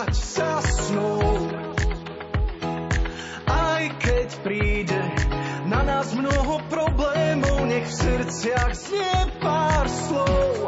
nech 7.76 7.92
v 7.92 8.00
srdciach 8.08 8.72
znie 8.72 9.16
pár 9.36 9.84
slov. 9.84 10.64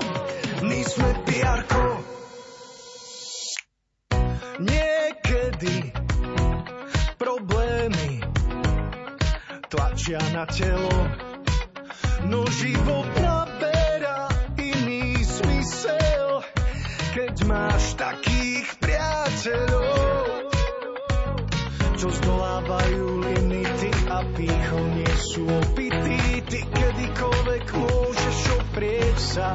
My 0.60 0.80
sme 0.84 1.10
piarko. 1.24 1.84
Niekedy 4.60 5.76
problémy 7.16 8.20
tlačia 9.72 10.20
na 10.36 10.44
telo, 10.52 10.96
no 12.28 12.44
život 12.60 13.08
naberá 13.24 14.28
iný 14.60 15.16
smysel, 15.24 16.44
keď 17.16 17.34
máš 17.48 17.96
takých 17.96 18.68
priateľov 18.84 20.52
čo 21.98 22.14
zdolávajú 22.14 23.26
limity 23.26 23.90
a 24.06 24.22
pýchom 24.38 24.84
nie 24.94 25.07
sú 25.18 25.42
opití. 25.44 26.40
Ty 26.46 26.60
kedykoľvek 26.62 27.66
môžeš 27.74 28.38
oprieť 28.62 29.16
sa. 29.18 29.48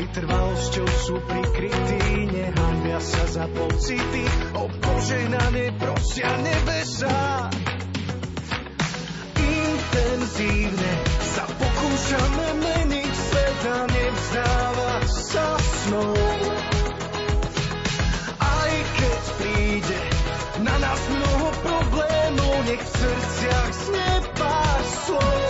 Vytrvalosťou 0.00 0.88
sú 0.88 1.16
prikrytí, 1.24 2.28
nehambia 2.28 3.00
sa 3.00 3.24
za 3.28 3.46
pocity. 3.48 4.24
O 4.56 4.68
požehnanie 4.68 5.72
prosia 5.80 6.30
nebesa. 6.40 7.48
Intenzívne 9.40 10.92
sa 11.36 11.44
pokúšame 11.48 12.48
meniť 12.64 13.12
svet 13.12 13.60
a 13.68 13.78
nevzdávať 13.88 15.04
sa 15.08 15.46
snou. 15.58 16.29
soul. 25.10 25.49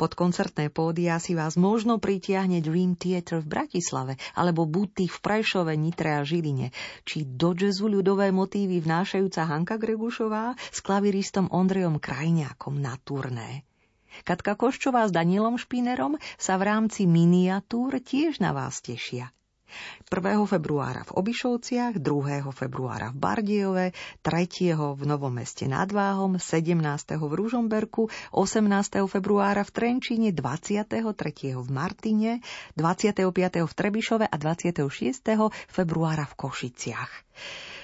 Pod 0.00 0.16
koncertné 0.16 0.72
pódia 0.72 1.20
si 1.20 1.36
vás 1.36 1.60
možno 1.60 2.00
pritiahne 2.00 2.64
Dream 2.64 2.96
Theater 2.96 3.44
v 3.44 3.50
Bratislave 3.52 4.16
alebo 4.32 4.64
Buty 4.64 5.06
v 5.06 5.18
Prešove, 5.20 5.76
Nitre 5.76 6.16
a 6.16 6.24
Žiline, 6.24 6.72
či 7.04 7.28
do 7.28 7.52
jazzu 7.52 7.92
ľudové 7.92 8.32
motívy 8.32 8.80
vnášajúca 8.80 9.44
Hanka 9.44 9.76
Gregušová 9.76 10.56
s 10.56 10.80
klaviristom 10.80 11.52
Ondrejom 11.52 12.00
Krajňákom 12.00 12.80
na 12.80 12.96
turné. 13.04 13.68
Katka 14.24 14.54
Koščová 14.54 15.04
s 15.04 15.12
Danielom 15.12 15.58
Špinerom 15.58 16.16
sa 16.38 16.54
v 16.56 16.70
rámci 16.70 17.04
miniatúr 17.04 17.98
tiež 17.98 18.38
na 18.38 18.54
vás 18.54 18.78
tešia. 18.78 19.34
1. 20.08 20.46
februára 20.46 21.02
v 21.08 21.10
Obišovciach, 21.18 21.98
2. 21.98 22.44
februára 22.54 23.10
v 23.10 23.16
Bardiove, 23.18 23.86
3. 24.22 24.76
v 24.94 25.02
Novom 25.02 25.34
meste 25.34 25.66
nad 25.66 25.90
Váhom, 25.90 26.38
17. 26.38 26.78
v 27.18 27.32
Ružomberku, 27.34 28.08
18. 28.30 29.04
februára 29.10 29.66
v 29.66 29.70
Trenčine, 29.74 30.30
23. 30.30 31.02
v 31.58 31.68
Martine, 31.72 32.44
25. 32.78 33.66
v 33.66 33.72
Trebišove 33.74 34.24
a 34.30 34.36
26. 34.38 34.86
februára 35.66 36.24
v 36.30 36.34
Košiciach. 36.38 37.12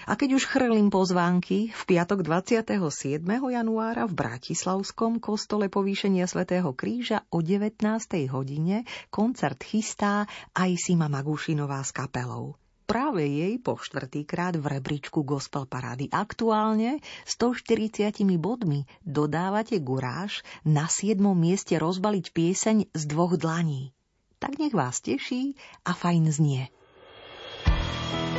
A 0.08 0.16
keď 0.16 0.40
už 0.40 0.48
chrlím 0.48 0.88
pozvánky, 0.88 1.68
v 1.68 1.82
piatok 1.84 2.24
27. 2.24 3.20
januára 3.26 4.08
v 4.08 4.14
Bratislavskom 4.16 5.20
kostole 5.20 5.68
povýšenia 5.68 6.24
svätého 6.24 6.72
Kríža 6.72 7.28
o 7.28 7.44
19. 7.44 7.84
hodine 8.32 8.88
koncert 9.12 9.60
chystá 9.60 10.24
aj 10.56 10.70
Sima 10.80 11.12
Magušinová 11.12 11.84
s 11.84 11.92
kapelou 11.92 12.56
práve 12.90 13.22
jej 13.22 13.54
po 13.62 13.78
štvrtýkrát 13.78 14.58
v 14.58 14.66
rebríčku 14.66 15.22
Gospel 15.22 15.62
Parády 15.62 16.10
aktuálne 16.10 16.98
140 17.22 18.18
bodmi 18.34 18.82
dodávate 19.06 19.78
guráž 19.78 20.42
na 20.66 20.90
7. 20.90 21.22
mieste 21.38 21.78
rozbaliť 21.78 22.34
pieseň 22.34 22.76
z 22.90 23.02
dvoch 23.06 23.38
dlaní. 23.38 23.94
Tak 24.42 24.58
nech 24.58 24.74
vás 24.74 24.98
teší 24.98 25.54
a 25.86 25.94
fajn 25.94 26.34
znie. 26.34 26.66
Z 27.70 28.29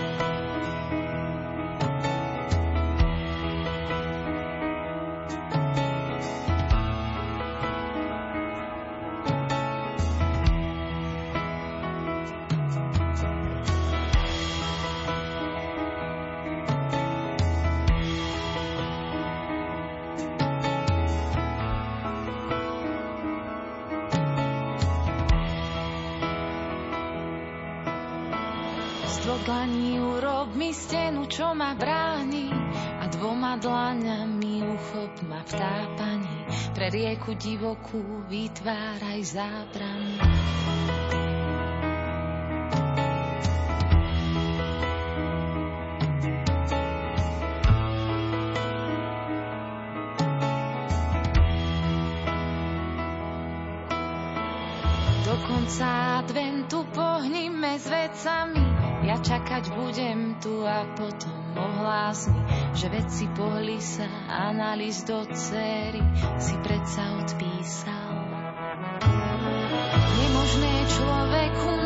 dvoma 33.62 33.94
dlaňami 33.94 34.66
uchop 34.66 35.14
ma 35.30 35.46
v 35.46 35.52
tápaní. 35.54 36.38
Pre 36.74 36.88
rieku 36.90 37.38
divokú 37.38 38.26
vytváraj 38.26 39.22
zábrany. 39.22 40.18
Do 55.22 55.36
konca 55.46 56.26
adventu 56.26 56.82
pohnime 56.92 57.78
s 57.78 57.86
vecami 57.86 58.66
Ja 59.02 59.18
čakať 59.18 59.74
budem 59.74 60.38
tu 60.42 60.62
a 60.62 60.86
potom 60.94 61.41
ohlás 61.56 62.28
mi 62.30 62.42
Že 62.78 62.88
veci 62.92 63.26
pohli 63.32 63.80
sa 63.82 64.08
a 64.30 64.52
na 64.56 64.78
list 64.78 65.08
do 65.08 65.26
céry 65.32 66.04
Si 66.40 66.56
predsa 66.62 67.22
odpísal. 67.22 68.14
Nemožné 70.22 70.74
človeku, 70.90 71.81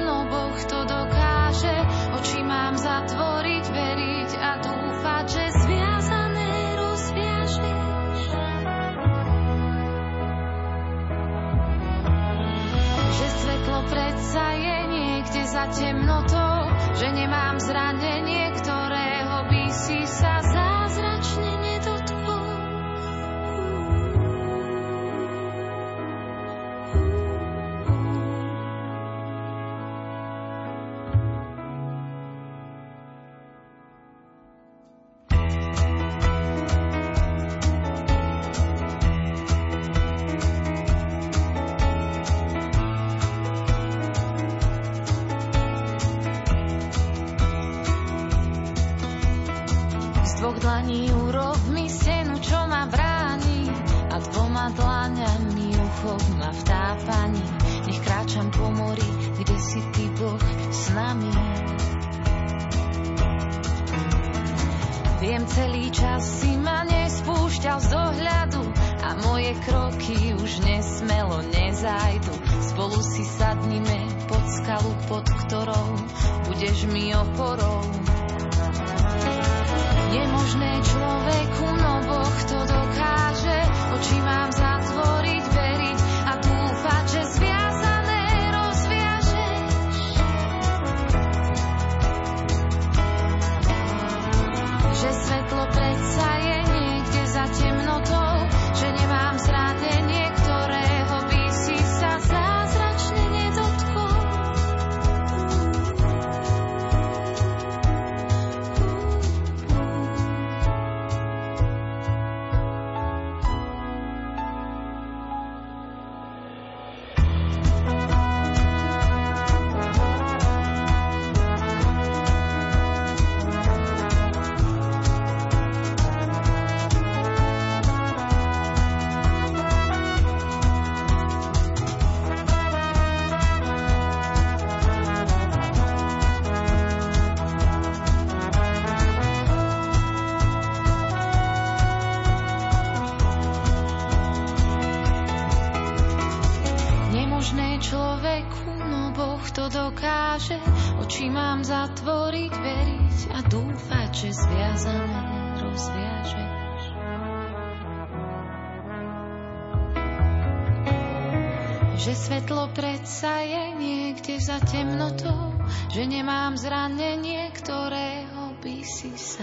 sa 169.26 169.42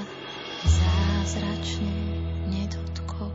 zázračne 0.62 1.90
nedotkol. 2.46 3.34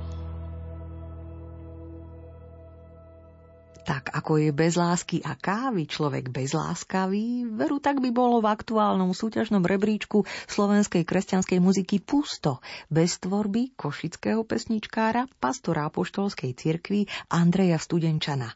Tak 3.84 4.16
ako 4.16 4.40
je 4.40 4.52
bez 4.56 4.80
lásky 4.80 5.20
a 5.28 5.36
kávy 5.36 5.92
človek 5.92 6.32
bezláskavý, 6.32 7.52
veru 7.52 7.84
tak 7.84 8.00
by 8.00 8.16
bolo 8.16 8.40
v 8.40 8.48
aktuálnom 8.48 9.12
súťažnom 9.12 9.64
rebríčku 9.64 10.24
slovenskej 10.48 11.04
kresťanskej 11.04 11.60
muziky 11.60 12.00
pusto, 12.00 12.64
bez 12.88 13.20
tvorby 13.20 13.76
košického 13.76 14.48
pesničkára, 14.48 15.28
pastora 15.44 15.92
apoštolskej 15.92 16.56
cirkvi 16.56 17.12
Andreja 17.28 17.76
Studenčana. 17.76 18.56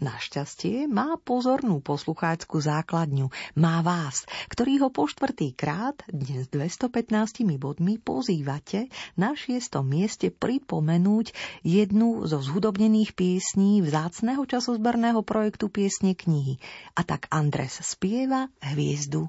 Našťastie 0.00 0.88
má 0.88 1.20
pozornú 1.20 1.84
poslucháčskú 1.84 2.56
základňu, 2.56 3.28
má 3.52 3.84
vás, 3.84 4.24
ktorý 4.48 4.80
ho 4.80 4.88
po 4.88 5.04
štvrtý 5.04 5.52
krát, 5.52 6.00
dnes 6.08 6.48
215 6.48 7.44
bodmi, 7.60 8.00
pozývate 8.00 8.88
na 9.20 9.36
šiestom 9.36 9.84
mieste 9.84 10.32
pripomenúť 10.32 11.36
jednu 11.68 12.24
zo 12.24 12.40
zhudobnených 12.40 13.12
piesní 13.12 13.84
vzácného 13.84 14.40
časozberného 14.48 15.20
projektu 15.20 15.68
Piesne 15.68 16.16
knihy. 16.16 16.56
A 16.96 17.04
tak 17.04 17.28
Andres 17.28 17.84
spieva 17.84 18.48
Hviezdu. 18.64 19.28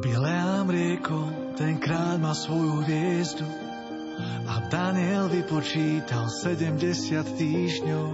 Bileám 0.00 0.72
rieko, 0.72 1.28
tenkrát 1.60 2.16
má 2.16 2.32
svoju 2.32 2.88
hviezdu 2.88 3.71
a 4.46 4.54
Daniel 4.68 5.28
vypočítal 5.30 6.28
70 6.28 6.78
týždňov 7.38 8.08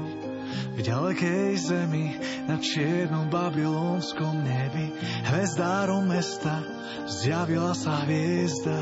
v 0.79 0.81
ďalekej 0.87 1.59
zemi 1.59 2.15
na 2.47 2.55
čiernom 2.63 3.27
babylonskom 3.27 4.47
nebi 4.47 4.95
hvezdárom 5.27 6.07
mesta 6.07 6.63
zjavila 7.11 7.75
sa 7.75 8.07
hviezda. 8.07 8.79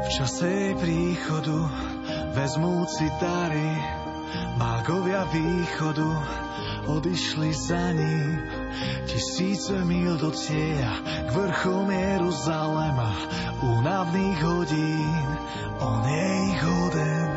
V 0.00 0.08
čase 0.08 0.48
jej 0.48 0.72
príchodu 0.80 1.58
vezmúci 2.32 3.04
dary 3.20 4.05
mágovia 4.56 5.24
východu 5.30 6.10
odišli 6.86 7.54
za 7.54 7.92
ním. 7.92 8.40
Tisíce 9.06 9.84
mil 9.84 10.16
do 10.18 10.30
cieľa 10.32 11.00
k 11.28 11.30
vrchom 11.30 11.86
Jeruzalema. 11.88 13.12
Mravných 13.62 14.40
hodín, 14.44 15.28
on 15.80 16.02
je 16.04 16.26
ich 16.52 16.60
hoden. 16.60 17.30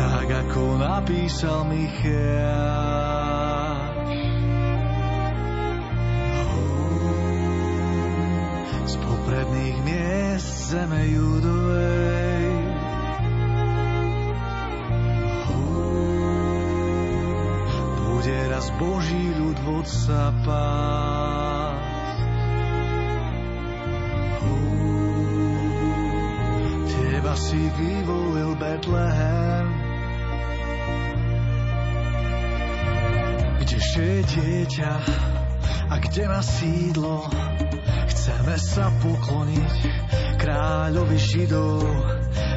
Tak 0.00 0.26
ako 0.48 0.80
napísal 0.80 1.68
Micháš. 1.68 2.78
Hú, 6.48 6.64
z 8.88 8.94
popredných 9.04 9.78
miest 9.84 10.53
zeme 10.64 11.04
judovej. 11.12 12.48
Bude 18.08 18.38
raz 18.48 18.72
Boží 18.80 19.24
ľud 19.36 19.58
vodca 19.68 20.32
pás. 20.48 21.92
Teba 26.88 27.34
si 27.36 27.60
vyvolil 27.76 28.56
Betlehem, 28.56 29.66
kdeže 33.60 34.24
dieťa 34.32 34.92
a 35.92 35.94
kde 36.00 36.24
má 36.24 36.40
sídlo. 36.40 37.28
Chceme 38.08 38.56
sa 38.56 38.88
pokloniť 39.04 40.03
kráľovi 40.44 41.16
Židov, 41.16 41.80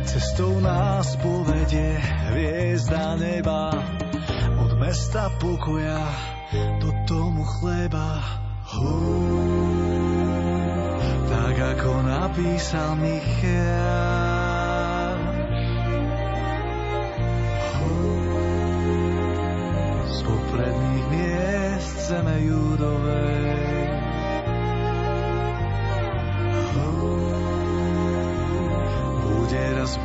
cestou 0.03 0.59
nás 0.59 1.15
povedie 1.23 1.95
hviezda 2.35 3.15
neba. 3.15 3.71
Od 4.59 4.75
mesta 4.75 5.31
pokoja 5.39 6.03
do 6.83 6.91
domu 7.07 7.47
chleba. 7.47 8.19
Hú, 8.67 8.99
tak 11.31 11.55
ako 11.55 11.91
napísal 12.03 12.99
Michal. 12.99 14.26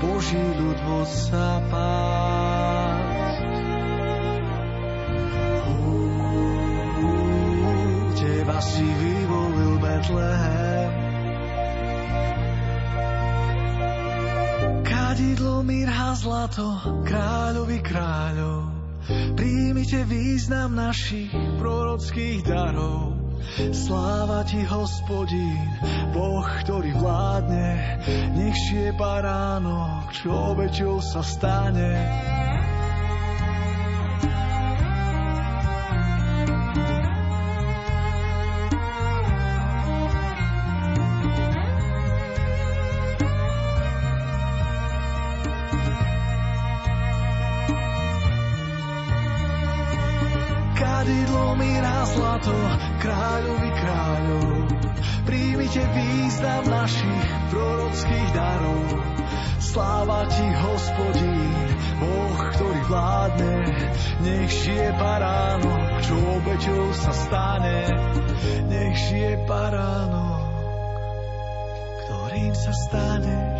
Boží 0.00 0.40
ľud 0.56 0.78
sa 1.04 1.60
pásť. 1.68 3.12
Teba 8.22 8.58
si 8.62 8.86
vyvolil 8.86 9.74
Betlehem. 9.82 10.92
Kadidlo, 14.86 15.66
mirha, 15.66 16.14
zlato, 16.14 16.68
kráľovi 17.02 17.78
kráľov. 17.82 18.72
Príjmite 19.34 20.06
význam 20.06 20.78
našich 20.78 21.34
prorockých 21.58 22.46
darov. 22.46 23.11
Sláva 23.72 24.42
ti, 24.48 24.64
hospodín, 24.64 25.68
Boh, 26.14 26.46
ktorý 26.64 26.92
vládne, 26.96 28.00
nech 28.38 28.56
šie 28.68 28.94
baránok, 28.96 30.08
čo 30.14 30.56
obeťou 30.56 31.02
sa 31.04 31.20
stane. 31.20 31.92
Prorockých 57.62 58.28
darov. 58.34 58.86
Sláva 59.62 60.26
ti, 60.26 60.46
hospodín, 60.50 61.54
Boh, 62.02 62.38
ktorý 62.52 62.80
vládne. 62.90 63.54
Nech 64.26 64.50
žije 64.50 64.88
baránok, 64.98 65.82
čo 66.02 66.14
obeťou 66.18 66.84
sa 66.98 67.12
stane. 67.14 67.78
Nech 68.66 68.96
žije 69.08 69.38
baránok, 69.46 70.42
ktorým 72.04 72.52
sa 72.58 72.72
staneš. 72.74 73.51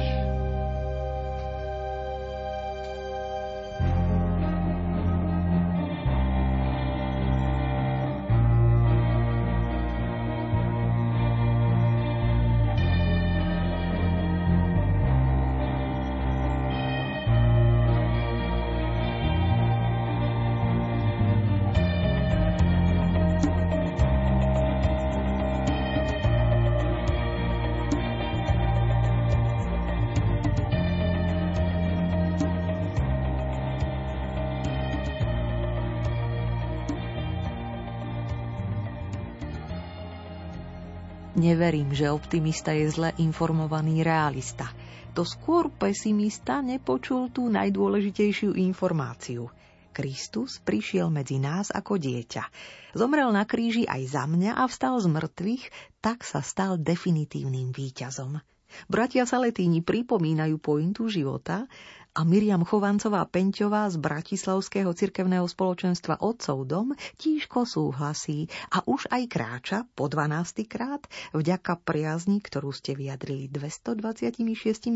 Neverím, 41.42 41.90
že 41.90 42.06
optimista 42.06 42.70
je 42.70 42.86
zle 42.86 43.10
informovaný 43.18 44.06
realista. 44.06 44.70
To 45.18 45.26
skôr 45.26 45.74
pesimista 45.74 46.62
nepočul 46.62 47.34
tú 47.34 47.50
najdôležitejšiu 47.50 48.54
informáciu. 48.54 49.50
Kristus 49.90 50.62
prišiel 50.62 51.10
medzi 51.10 51.42
nás 51.42 51.74
ako 51.74 51.98
dieťa. 51.98 52.46
Zomrel 52.94 53.34
na 53.34 53.42
kríži 53.42 53.82
aj 53.90 54.14
za 54.14 54.24
mňa 54.30 54.54
a 54.54 54.70
vstal 54.70 55.02
z 55.02 55.10
mŕtvych, 55.10 55.64
tak 55.98 56.22
sa 56.22 56.46
stal 56.46 56.78
definitívnym 56.78 57.74
víťazom. 57.74 58.38
Bratia 58.86 59.26
Saletíni 59.26 59.82
pripomínajú 59.82 60.62
pointu 60.62 61.10
života 61.10 61.66
a 62.12 62.28
Miriam 62.28 62.60
Chovancová 62.60 63.24
Peňťová 63.24 63.88
z 63.88 63.96
Bratislavského 63.96 64.92
cirkevného 64.92 65.48
spoločenstva 65.48 66.20
Otcov 66.20 66.68
dom 66.68 66.92
tížko 67.16 67.64
súhlasí 67.64 68.52
a 68.68 68.84
už 68.84 69.08
aj 69.08 69.22
kráča 69.32 69.78
po 69.96 70.12
12. 70.12 70.68
krát 70.68 71.08
vďaka 71.32 71.80
priazni, 71.80 72.44
ktorú 72.44 72.68
ste 72.76 72.92
vyjadrili 72.92 73.48
226 73.48 74.44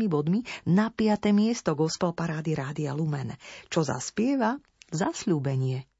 bodmi 0.05 0.45
na 0.69 0.93
5. 0.93 1.33
miesto 1.33 1.73
gospel 1.73 2.13
parády 2.13 2.53
Rádia 2.53 2.93
Lumen. 2.93 3.33
Čo 3.73 3.81
zaspieva? 3.81 4.61
Zasľúbenie. 4.93 5.96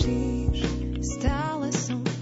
Ježiš, 0.00 0.64
stále 1.04 1.68
som 1.76 2.00
v 2.00 2.12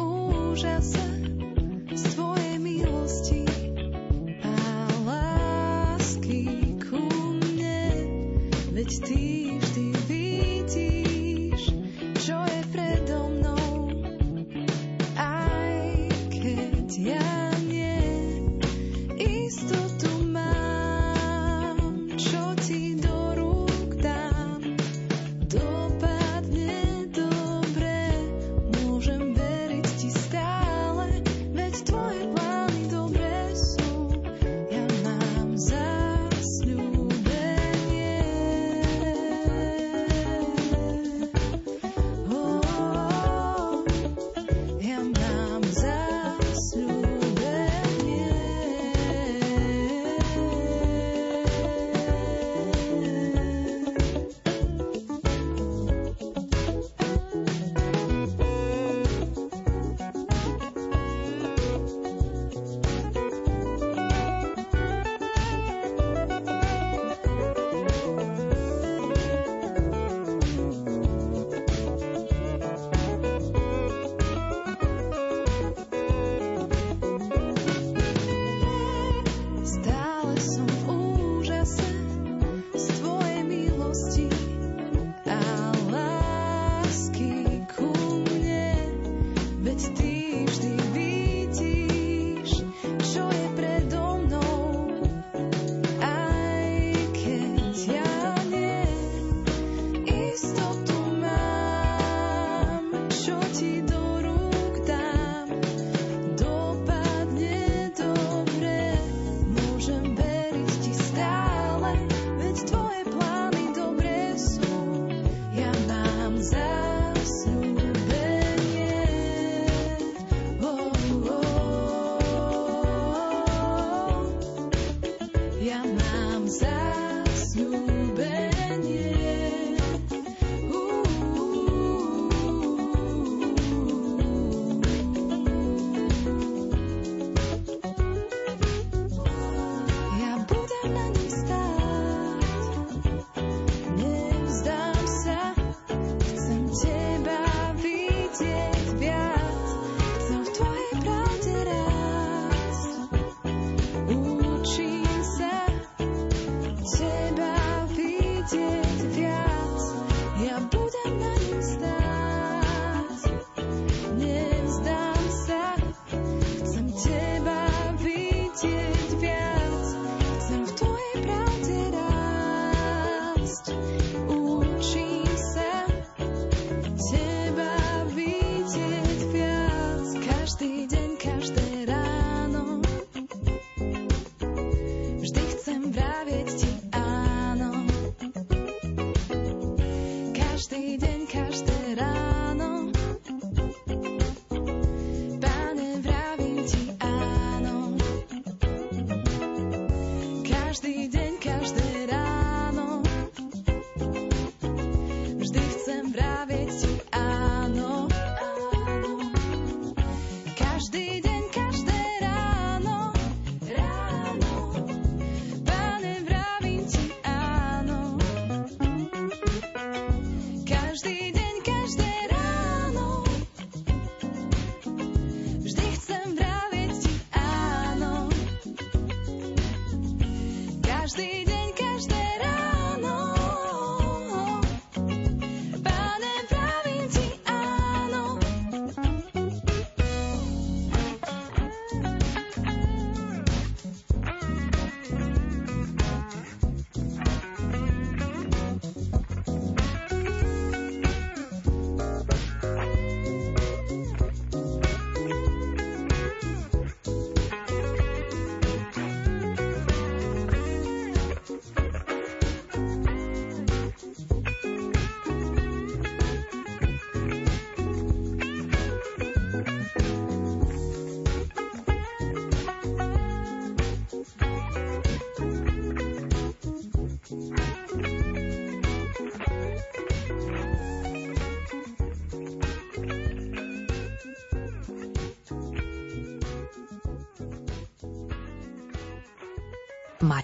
budem 160.60 160.97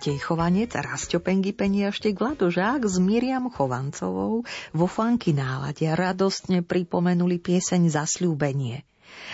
Matej 0.05 0.20
Chovanec, 0.20 0.76
Rastio 0.76 1.16
Pengy 1.16 1.57
Peniaštek, 1.57 2.20
Vlado 2.20 2.52
Žák 2.52 2.84
s 2.84 3.00
Miriam 3.00 3.48
Chovancovou 3.48 4.44
vo 4.76 4.84
funky 4.84 5.32
nálade 5.32 5.88
radostne 5.88 6.61
pripomenuli 6.61 7.40
pieseň 7.40 7.88
Zasľúbenie. 7.88 8.84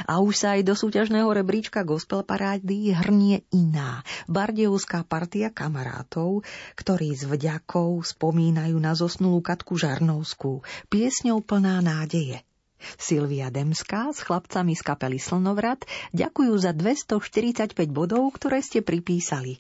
A 0.07 0.23
už 0.23 0.39
sa 0.39 0.55
aj 0.55 0.71
do 0.71 0.79
súťažného 0.79 1.27
rebríčka 1.27 1.83
gospel 1.83 2.23
parády 2.23 2.95
hrnie 2.95 3.43
iná, 3.51 4.07
bardejovská 4.31 5.03
partia 5.03 5.51
kamarátov, 5.51 6.47
ktorí 6.79 7.18
s 7.18 7.27
vďakou 7.27 7.99
spomínajú 8.07 8.79
na 8.79 8.95
zosnulú 8.95 9.43
Katku 9.43 9.75
Žarnovskú, 9.75 10.62
piesňou 10.87 11.43
plná 11.43 11.83
nádeje. 11.83 12.47
Silvia 12.95 13.51
Demská 13.51 14.14
s 14.14 14.23
chlapcami 14.23 14.79
z 14.79 14.87
kapely 14.87 15.18
Slnovrat 15.18 15.83
ďakujú 16.14 16.55
za 16.62 16.71
245 16.71 17.75
bodov, 17.91 18.31
ktoré 18.39 18.62
ste 18.62 18.87
pripísali. 18.87 19.59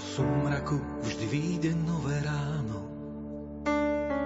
Po 0.00 0.24
súmraku 0.24 0.80
vždy 1.04 1.26
vyjde 1.28 1.72
nové 1.76 2.24
ráno. 2.24 2.88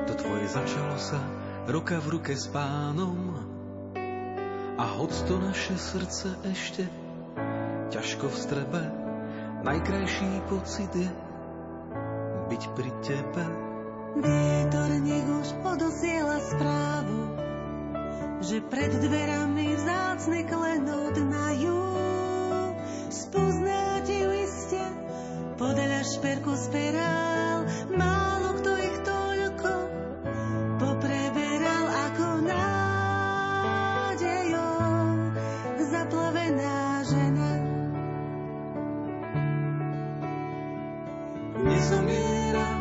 To 0.06 0.12
tvoje 0.14 0.46
začalo 0.46 0.94
sa 1.02 1.18
ruka 1.66 1.98
v 1.98 2.14
ruke 2.14 2.30
s 2.30 2.46
pánom. 2.46 3.34
A 4.78 4.84
hoď 4.86 5.10
to 5.26 5.34
naše 5.42 5.74
srdce 5.74 6.38
ešte 6.46 6.86
ťažko 7.90 8.30
v 8.30 8.36
strebe, 8.38 8.80
najkrajší 9.66 10.46
pocit 10.46 10.94
je 10.94 11.10
byť 12.54 12.62
pri 12.78 12.90
tebe. 13.02 13.44
Vietor 14.22 14.90
nech 15.02 15.26
už 15.26 15.48
odosiela 15.74 16.38
správu, 16.38 17.20
že 18.46 18.62
pred 18.62 18.94
dverami 18.94 19.74
vzácne 19.74 20.38
klenot 20.46 21.18
majú. 21.18 21.82
Spoznáte 23.10 23.34
ju 23.34 23.54
iste 23.54 23.63
šperku 26.24 26.56
sperál, 26.56 27.68
málo 28.00 28.56
kto 28.56 28.72
ich 28.80 28.96
toľko 29.04 29.92
popreberal 30.80 31.84
ako 31.84 32.48
nádejou 32.48 32.96
zaplavená 35.84 37.04
žena. 37.04 37.60
Nezomiera, 41.60 42.72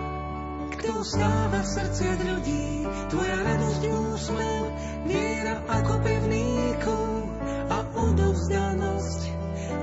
kto 0.80 1.04
stáva 1.04 1.60
v 1.60 1.68
srdciach 1.68 2.24
ľudí, 2.24 2.88
tvoja 3.12 3.44
radosť, 3.44 3.91
úsmev, 3.91 4.72
viera 5.04 5.60
ako 5.68 6.00
pevný 6.00 6.80
kov 6.80 7.28
a 7.68 7.91
odovzdanosť. 7.91 9.36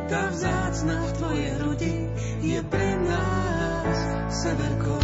Tá 0.09 0.33
vzácna 0.33 0.97
v 1.05 1.13
tvojej 1.13 1.61
hrudi 1.61 2.00
better 4.55 4.75
go. 4.77 5.00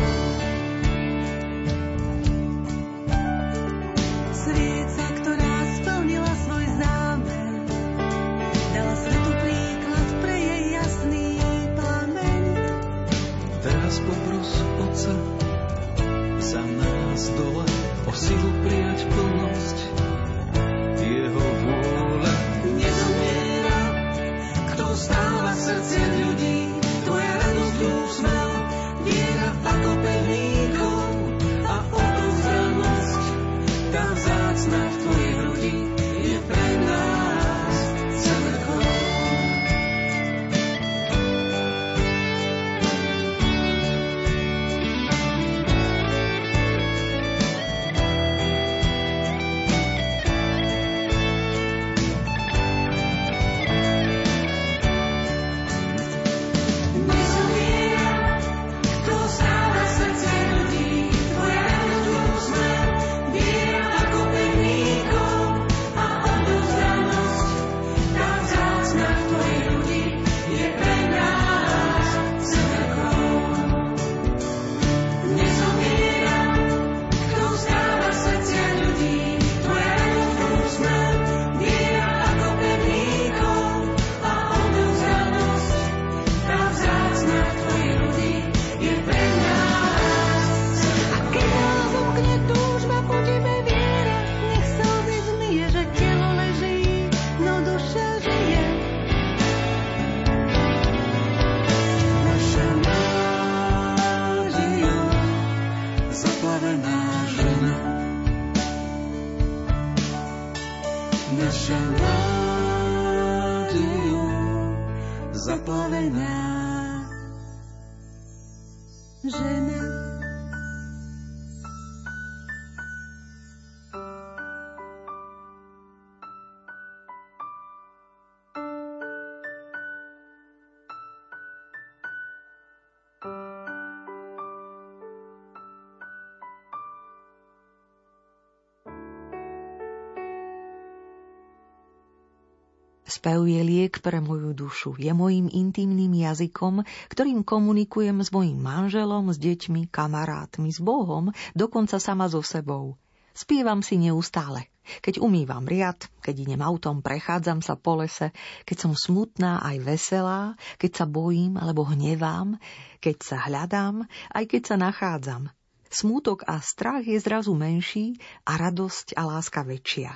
Spev 143.27 143.43
je 143.43 143.59
liek 143.59 143.99
pre 144.07 144.23
moju 144.23 144.55
dušu, 144.55 145.03
je 145.03 145.11
mojim 145.11 145.51
intimným 145.51 146.15
jazykom, 146.15 146.87
ktorým 147.11 147.43
komunikujem 147.43 148.23
s 148.23 148.31
mojim 148.31 148.55
manželom, 148.55 149.35
s 149.35 149.43
deťmi, 149.43 149.91
kamarátmi, 149.91 150.71
s 150.71 150.79
Bohom, 150.79 151.35
dokonca 151.51 151.99
sama 151.99 152.31
so 152.31 152.39
sebou. 152.47 152.95
Spievam 153.35 153.83
si 153.83 153.99
neustále. 153.99 154.71
Keď 155.03 155.19
umývam 155.19 155.67
riad, 155.67 156.07
keď 156.23 156.47
idem 156.47 156.63
autom, 156.63 157.03
prechádzam 157.03 157.67
sa 157.67 157.75
po 157.75 157.99
lese, 157.99 158.31
keď 158.63 158.77
som 158.79 158.93
smutná 158.95 159.59
aj 159.59 159.83
veselá, 159.83 160.55
keď 160.79 161.03
sa 161.03 161.07
bojím 161.11 161.59
alebo 161.59 161.83
hnevám, 161.83 162.63
keď 163.03 163.17
sa 163.27 163.43
hľadám, 163.43 164.07
aj 164.39 164.45
keď 164.47 164.63
sa 164.71 164.77
nachádzam. 164.79 165.51
Smútok 165.91 166.47
a 166.47 166.63
strach 166.63 167.03
je 167.03 167.19
zrazu 167.19 167.59
menší 167.59 168.23
a 168.47 168.55
radosť 168.55 169.19
a 169.19 169.27
láska 169.27 169.67
väčšia. 169.67 170.15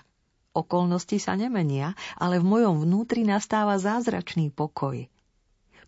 Okolnosti 0.50 1.14
sa 1.22 1.38
nemenia, 1.38 1.94
ale 2.18 2.42
v 2.42 2.46
mojom 2.50 2.82
vnútri 2.82 3.22
nastáva 3.22 3.78
zázračný 3.78 4.50
pokoj. 4.50 5.06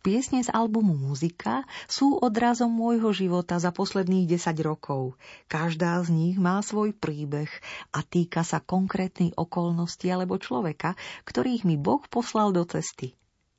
Piesne 0.03 0.43
z 0.43 0.51
albumu 0.51 0.99
Muzika 0.99 1.63
sú 1.87 2.19
odrazom 2.19 2.71
môjho 2.71 3.15
života 3.15 3.59
za 3.63 3.71
posledných 3.71 4.35
10 4.35 4.55
rokov. 4.67 5.15
Každá 5.47 5.99
z 6.03 6.11
nich 6.11 6.37
má 6.39 6.59
svoj 6.59 6.91
príbeh 6.91 7.47
a 7.95 8.03
týka 8.03 8.43
sa 8.43 8.59
konkrétnej 8.59 9.31
okolnosti 9.39 10.03
alebo 10.11 10.43
človeka, 10.43 10.99
ktorých 11.23 11.63
mi 11.63 11.79
Boh 11.79 12.03
poslal 12.11 12.51
do 12.51 12.67
cesty. 12.67 13.15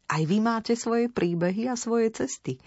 Aj 0.08 0.20
vy 0.24 0.44
máte 0.44 0.76
svoje 0.76 1.08
príbehy 1.08 1.72
a 1.72 1.80
svoje 1.80 2.12
cesty. 2.12 2.60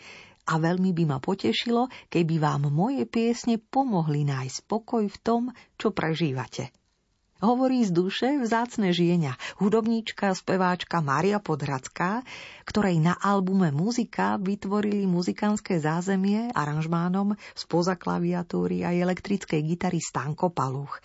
A 0.49 0.57
veľmi 0.57 0.97
by 0.97 1.05
ma 1.05 1.19
potešilo, 1.21 1.93
keby 2.09 2.41
vám 2.41 2.73
moje 2.73 3.05
piesne 3.05 3.61
pomohli 3.61 4.25
nájsť 4.25 4.65
pokoj 4.65 5.05
v 5.05 5.19
tom, 5.21 5.43
čo 5.77 5.93
prežívate. 5.93 6.73
Hovorí 7.37 7.85
z 7.85 7.93
duše 7.93 8.41
vzácne 8.41 8.97
žienia, 8.97 9.37
hudobníčka, 9.61 10.33
speváčka 10.33 11.05
Mária 11.05 11.37
Podhradská, 11.37 12.25
ktorej 12.65 12.97
na 12.97 13.13
albume 13.13 13.69
Muzika 13.77 14.41
vytvorili 14.41 15.05
muzikánske 15.05 15.77
zázemie 15.77 16.49
aranžmánom 16.57 17.37
spoza 17.53 17.93
klaviatúry 17.93 18.89
a 18.89 18.97
elektrickej 18.97 19.61
gitary 19.69 20.01
Stanko 20.01 20.49
Paluch. 20.49 20.97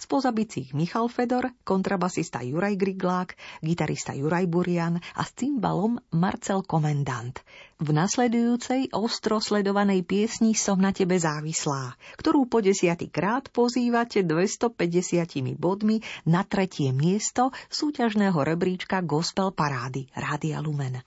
Spoza 0.00 0.32
bicích 0.32 0.72
Michal 0.72 1.12
Fedor, 1.12 1.52
kontrabasista 1.60 2.40
Juraj 2.40 2.72
Griglák, 2.80 3.36
gitarista 3.60 4.16
Juraj 4.16 4.48
Burian 4.48 4.96
a 4.96 5.22
s 5.28 5.36
cymbalom 5.36 6.00
Marcel 6.16 6.64
Komendant. 6.64 7.44
V 7.76 7.92
nasledujúcej 7.92 8.96
ostro 8.96 9.44
sledovanej 9.44 10.00
piesni 10.08 10.56
Som 10.56 10.80
na 10.80 10.96
tebe 10.96 11.20
závislá, 11.20 12.00
ktorú 12.16 12.48
po 12.48 12.64
desiatý 12.64 13.12
krát 13.12 13.52
pozývate 13.52 14.24
250 14.24 15.60
bodmi 15.60 16.00
na 16.24 16.48
tretie 16.48 16.96
miesto 16.96 17.52
súťažného 17.68 18.40
rebríčka 18.40 19.04
Gospel 19.04 19.52
Parády 19.52 20.08
Rádia 20.16 20.64
Lumen. 20.64 21.04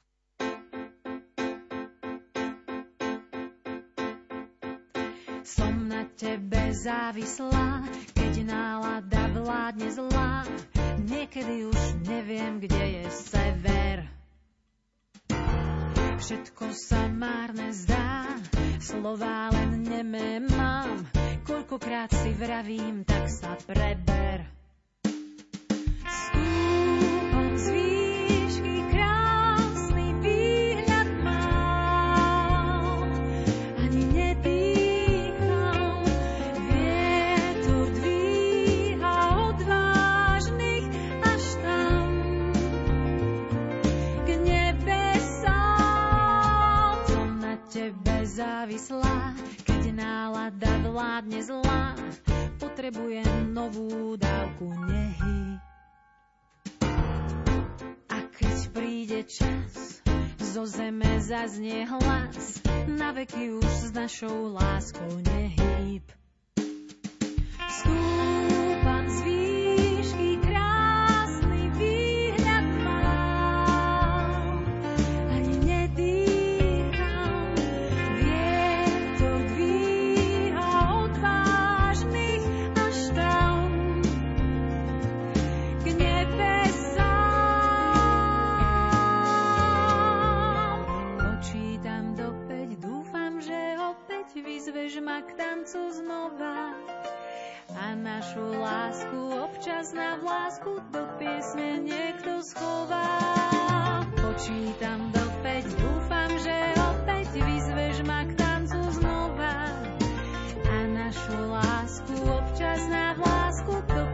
Som 5.41 5.89
na 5.89 6.08
tebe 6.14 6.72
závislá, 6.72 7.84
keď 8.34 8.50
nálada 8.50 9.30
vládne 9.30 9.94
zlá. 9.94 10.42
Niekedy 11.06 11.70
už 11.70 11.82
neviem, 12.02 12.58
kde 12.58 12.82
je 12.98 13.06
sever. 13.30 14.10
Všetko 16.18 16.74
sa 16.74 17.14
márne 17.14 17.70
zdá, 17.78 18.34
slová 18.82 19.54
len 19.54 19.86
nemé 19.86 20.42
mám. 20.50 21.06
Koľkokrát 21.46 22.10
si 22.10 22.34
vravím, 22.34 23.06
tak 23.06 23.30
sa 23.30 23.54
preber. 23.70 24.62
Zaznie 61.44 61.84
hlas, 61.86 62.62
na 62.88 63.12
veky 63.12 63.52
už 63.52 63.66
s 63.68 63.91
našou 63.91 64.54
láskou 64.54 65.20
nehýb. 65.28 66.04
K 95.74 95.76
tancu 95.76 96.06
znova 96.06 96.78
a 97.74 97.98
našu 97.98 98.46
lásku 98.62 99.18
občas 99.42 99.90
na 99.90 100.22
vlásku 100.22 100.86
do 100.94 101.02
piesne 101.18 101.82
niekto 101.82 102.46
schová. 102.46 103.10
Počítam 104.14 105.10
do 105.10 105.26
päť, 105.42 105.66
dúfam, 105.74 106.30
že 106.46 106.58
opäť 106.78 107.30
vyzveš 107.42 108.06
ma 108.06 108.22
k 108.22 108.38
tancu 108.38 108.86
znova 109.02 109.66
a 110.62 110.78
našu 110.94 111.42
lásku 111.42 112.22
občas 112.22 112.82
na 112.94 113.18
vlásku 113.18 113.74
do 113.90 114.12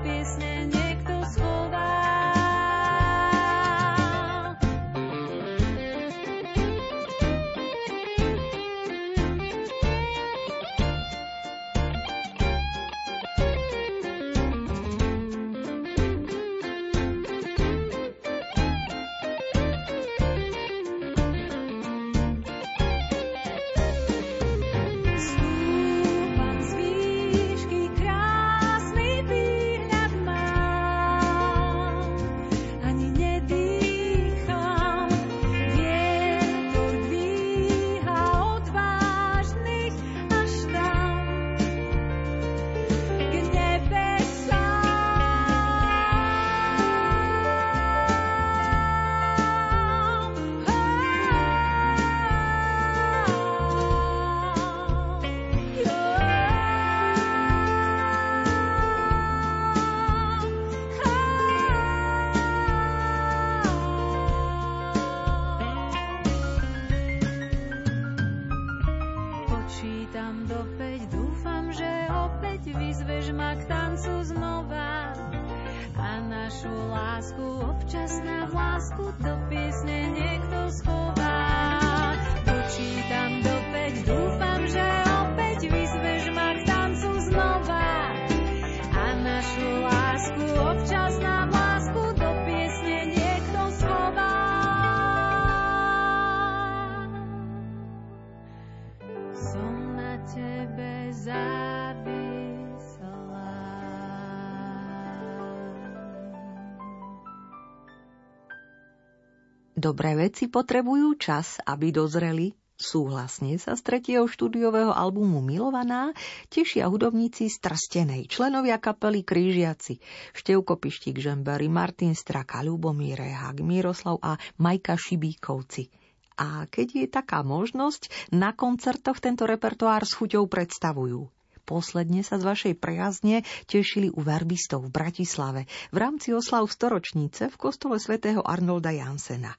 Dobré 109.89 110.13
veci 110.13 110.45
potrebujú 110.45 111.17
čas, 111.17 111.57
aby 111.65 111.89
dozreli. 111.89 112.53
Súhlasne 112.77 113.57
sa 113.57 113.73
z 113.73 113.81
tretieho 113.81 114.29
štúdiového 114.29 114.93
albumu 114.93 115.41
Milovaná 115.41 116.13
tešia 116.45 116.85
hudobníci 116.85 117.49
z 117.49 117.57
Trstenej, 117.57 118.29
členovia 118.29 118.77
kapely 118.77 119.25
Krížiaci, 119.25 119.97
Števko 120.37 120.77
Pištík 120.77 121.17
Žembery, 121.17 121.73
Martin 121.73 122.13
Straka, 122.13 122.61
Ľubomír 122.61 123.17
Rehák, 123.17 123.65
Miroslav 123.65 124.21
a 124.21 124.37
Majka 124.61 124.93
Šibíkovci. 124.93 125.89
A 126.37 126.69
keď 126.69 126.87
je 126.93 127.07
taká 127.09 127.41
možnosť, 127.41 128.29
na 128.29 128.53
koncertoch 128.53 129.17
tento 129.17 129.49
repertoár 129.49 130.05
s 130.05 130.13
chuťou 130.13 130.45
predstavujú. 130.45 131.33
Posledne 131.65 132.21
sa 132.21 132.37
z 132.37 132.45
vašej 132.45 132.73
prejazne 132.77 133.41
tešili 133.65 134.13
u 134.13 134.21
verbistov 134.21 134.85
v 134.85 134.93
Bratislave 134.93 135.65
v 135.89 135.97
rámci 135.97 136.29
oslav 136.29 136.69
storočnice 136.69 137.49
v 137.49 137.57
kostole 137.57 137.97
svätého 137.97 138.45
Arnolda 138.45 138.93
Jansena. 138.93 139.57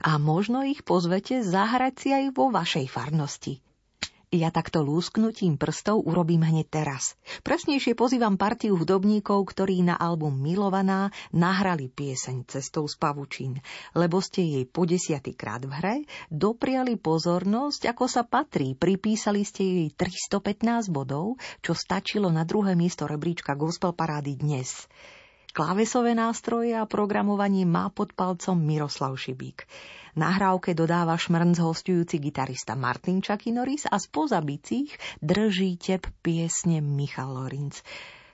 A 0.00 0.16
možno 0.16 0.64
ich 0.64 0.80
pozvete 0.80 1.44
zahrať 1.44 1.94
si 2.00 2.08
aj 2.16 2.24
vo 2.32 2.48
vašej 2.48 2.88
farnosti. 2.88 3.60
Ja 4.30 4.54
takto 4.54 4.86
lúsknutím 4.86 5.58
prstov 5.58 6.06
urobím 6.06 6.46
hneď 6.46 6.70
teraz. 6.70 7.18
Presnejšie 7.42 7.98
pozývam 7.98 8.38
partiu 8.38 8.78
hudobníkov, 8.78 9.42
ktorí 9.42 9.82
na 9.82 9.98
album 9.98 10.38
Milovaná 10.38 11.10
nahrali 11.34 11.90
pieseň 11.90 12.46
Cestou 12.46 12.86
z 12.86 12.94
pavučín, 12.94 13.58
lebo 13.90 14.22
ste 14.22 14.46
jej 14.46 14.64
po 14.70 14.86
desiatýkrát 14.86 15.66
v 15.66 15.72
hre 15.74 15.96
dopriali 16.30 16.94
pozornosť, 16.94 17.90
ako 17.90 18.04
sa 18.06 18.22
patrí, 18.22 18.78
pripísali 18.78 19.42
ste 19.42 19.66
jej 19.66 19.88
315 19.98 20.94
bodov, 20.94 21.34
čo 21.58 21.74
stačilo 21.74 22.30
na 22.30 22.46
druhé 22.46 22.78
miesto 22.78 23.10
rebríčka 23.10 23.58
Gospel 23.58 23.98
Parády 23.98 24.38
dnes. 24.38 24.86
Klávesové 25.50 26.14
nástroje 26.14 26.78
a 26.78 26.86
programovanie 26.86 27.66
má 27.66 27.90
pod 27.90 28.14
palcom 28.14 28.54
Miroslav 28.54 29.18
Šibík. 29.18 29.66
Nahrávke 30.14 30.74
dodáva 30.74 31.14
šmrnc 31.14 31.58
hostujúci 31.58 32.18
gitarista 32.18 32.74
Martin 32.74 33.22
Čakinoris 33.22 33.86
a 33.86 33.98
spoza 33.98 34.38
bicích 34.42 34.94
drží 35.22 35.76
tep 35.76 36.06
piesne 36.22 36.78
Michal 36.82 37.34
Lorinc. 37.34 37.78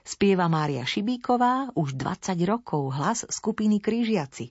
Spieva 0.07 0.47
Mária 0.47 0.85
Šibíková, 0.87 1.75
už 1.75 1.99
20 1.99 2.37
rokov 2.47 2.95
hlas 2.95 3.25
skupiny 3.27 3.83
Krížiaci. 3.83 4.49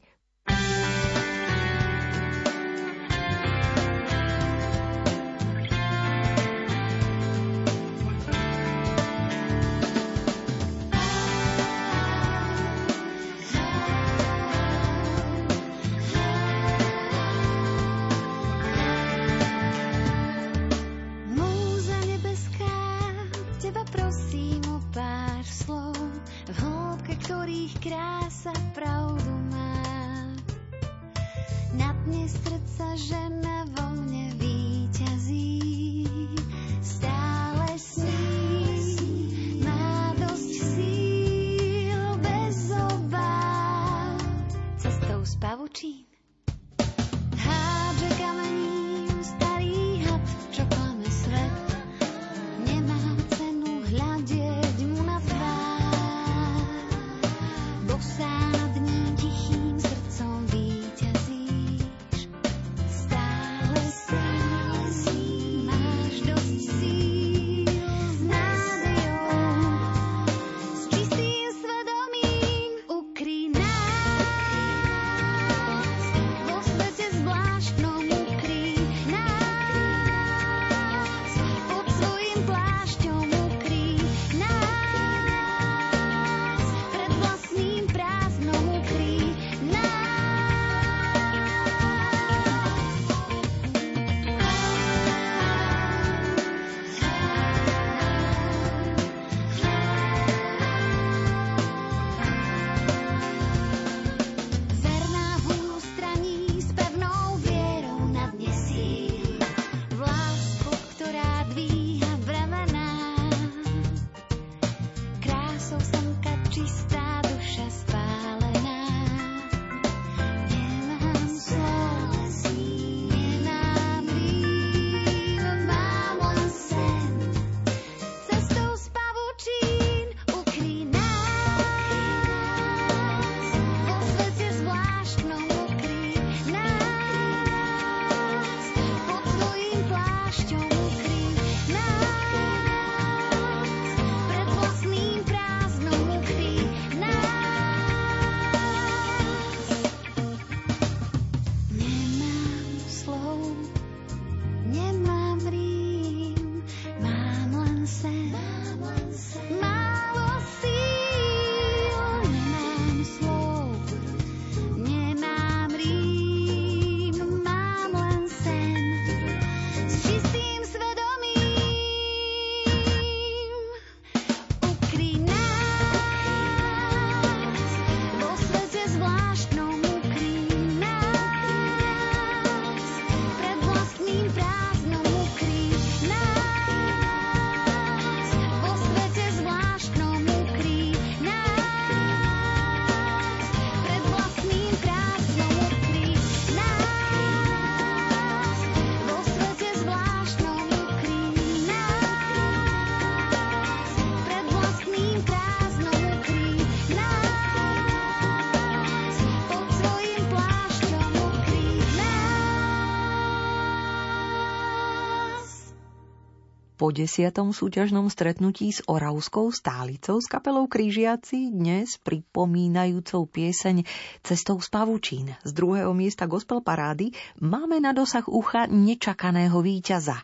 Po 216.86 216.94
desiatom 216.94 217.50
súťažnom 217.50 218.06
stretnutí 218.06 218.70
s 218.70 218.78
Oravskou 218.86 219.50
stálicou 219.50 220.22
s 220.22 220.30
kapelou 220.30 220.70
Krížiaci 220.70 221.50
dnes 221.50 221.98
pripomínajúcou 221.98 223.26
pieseň 223.26 223.82
Cestou 224.22 224.62
z 224.62 224.70
pavučín 224.70 225.34
z 225.42 225.50
druhého 225.50 225.90
miesta 225.90 226.30
gospel 226.30 226.62
parády 226.62 227.10
máme 227.42 227.82
na 227.82 227.90
dosah 227.90 228.22
ucha 228.30 228.70
nečakaného 228.70 229.58
víťaza. 229.66 230.22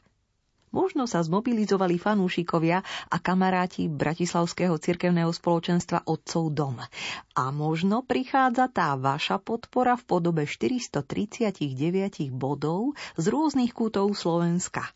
Možno 0.71 1.11
sa 1.11 1.27
zmobilizovali 1.27 1.99
fanúšikovia 1.99 2.87
a 3.11 3.17
kamaráti 3.19 3.91
Bratislavského 3.91 4.79
cirkevného 4.79 5.35
spoločenstva 5.35 6.07
Otcov 6.07 6.47
dom. 6.55 6.79
A 7.35 7.45
možno 7.51 8.07
prichádza 8.07 8.71
tá 8.71 8.95
vaša 8.95 9.43
podpora 9.43 9.99
v 9.99 10.07
podobe 10.07 10.47
439 10.47 12.31
bodov 12.31 12.95
z 13.19 13.25
rôznych 13.27 13.75
kútov 13.75 14.15
Slovenska. 14.15 14.95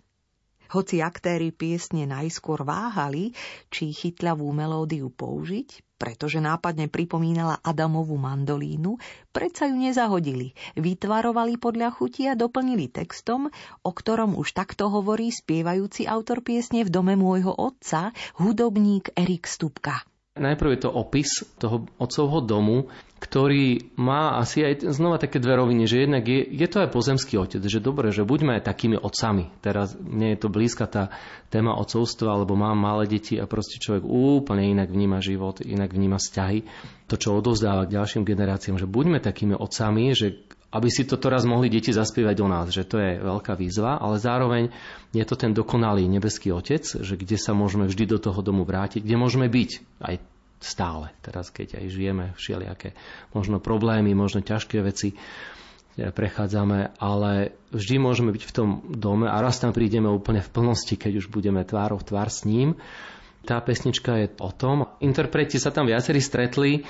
Hoci 0.72 0.98
aktéry 1.04 1.54
piesne 1.54 2.08
najskôr 2.08 2.66
váhali, 2.66 3.36
či 3.70 3.94
chytľavú 3.94 4.50
melódiu 4.50 5.12
použiť, 5.12 5.96
pretože 5.96 6.38
nápadne 6.38 6.92
pripomínala 6.92 7.60
Adamovú 7.64 8.20
mandolínu, 8.20 9.00
predsa 9.32 9.68
ju 9.68 9.76
nezahodili. 9.76 10.52
Vytvarovali 10.76 11.56
podľa 11.56 11.88
chuti 11.94 12.28
a 12.28 12.36
doplnili 12.36 12.92
textom, 12.92 13.48
o 13.80 13.90
ktorom 13.90 14.36
už 14.36 14.52
takto 14.52 14.92
hovorí 14.92 15.32
spievajúci 15.32 16.04
autor 16.04 16.44
piesne 16.44 16.84
v 16.84 16.92
dome 16.92 17.16
môjho 17.16 17.54
otca, 17.56 18.12
hudobník 18.36 19.16
Erik 19.16 19.48
Stupka. 19.48 20.04
Najprv 20.36 20.70
je 20.76 20.80
to 20.84 20.90
opis 20.92 21.42
toho 21.56 21.88
otcovho 21.96 22.44
domu, 22.44 22.92
ktorý 23.16 23.96
má 23.96 24.36
asi 24.36 24.60
aj 24.60 24.92
znova 24.92 25.16
také 25.16 25.40
dve 25.40 25.56
roviny, 25.56 25.88
že 25.88 26.04
jednak 26.04 26.28
je, 26.28 26.44
je 26.44 26.68
to 26.68 26.84
aj 26.84 26.92
pozemský 26.92 27.40
otec, 27.40 27.64
že 27.64 27.80
dobre, 27.80 28.12
že 28.12 28.28
buďme 28.28 28.60
aj 28.60 28.68
takými 28.68 29.00
otcami. 29.00 29.48
Teraz 29.64 29.96
mne 29.96 30.36
je 30.36 30.38
to 30.44 30.52
blízka 30.52 30.84
tá 30.84 31.08
téma 31.48 31.72
otcovstva, 31.80 32.44
lebo 32.44 32.52
mám 32.52 32.76
malé 32.76 33.08
deti 33.08 33.40
a 33.40 33.48
proste 33.48 33.80
človek 33.80 34.04
úplne 34.04 34.68
inak 34.68 34.92
vníma 34.92 35.24
život, 35.24 35.64
inak 35.64 35.96
vníma 35.96 36.20
vzťahy. 36.20 36.58
To, 37.08 37.16
čo 37.16 37.40
odovzdáva 37.40 37.88
k 37.88 37.96
ďalším 37.96 38.28
generáciám, 38.28 38.76
že 38.76 38.84
buďme 38.84 39.24
takými 39.24 39.56
otcami, 39.56 40.12
že 40.12 40.44
aby 40.76 40.88
si 40.92 41.08
to 41.08 41.16
teraz 41.16 41.48
mohli 41.48 41.72
deti 41.72 41.90
zaspievať 41.90 42.34
do 42.36 42.46
nás, 42.46 42.66
že 42.68 42.84
to 42.84 43.00
je 43.00 43.18
veľká 43.18 43.56
výzva, 43.56 43.96
ale 43.96 44.20
zároveň 44.20 44.68
je 45.16 45.24
to 45.24 45.34
ten 45.34 45.56
dokonalý 45.56 46.04
nebeský 46.04 46.52
otec, 46.52 46.84
že 46.84 47.16
kde 47.16 47.40
sa 47.40 47.56
môžeme 47.56 47.88
vždy 47.88 48.04
do 48.04 48.18
toho 48.20 48.44
domu 48.44 48.68
vrátiť, 48.68 49.00
kde 49.00 49.16
môžeme 49.16 49.48
byť 49.48 49.70
aj 50.04 50.14
stále. 50.60 51.12
Teraz, 51.24 51.48
keď 51.48 51.80
aj 51.80 51.86
žijeme 51.88 52.24
všelijaké 52.36 52.92
možno 53.32 53.60
problémy, 53.60 54.12
možno 54.12 54.44
ťažké 54.44 54.84
veci 54.84 55.16
prechádzame, 55.96 57.00
ale 57.00 57.56
vždy 57.72 57.96
môžeme 57.96 58.28
byť 58.36 58.44
v 58.44 58.52
tom 58.52 58.68
dome 58.92 59.32
a 59.32 59.40
raz 59.40 59.56
tam 59.56 59.72
prídeme 59.72 60.12
úplne 60.12 60.44
v 60.44 60.52
plnosti, 60.52 60.92
keď 60.92 61.24
už 61.24 61.32
budeme 61.32 61.64
tvárov 61.64 62.04
tvár 62.04 62.28
s 62.28 62.44
ním. 62.44 62.76
Tá 63.48 63.62
pesnička 63.64 64.20
je 64.20 64.26
o 64.42 64.52
tom. 64.52 64.92
Interpreti 65.00 65.56
sa 65.56 65.72
tam 65.72 65.88
viacerí 65.88 66.20
stretli, 66.20 66.84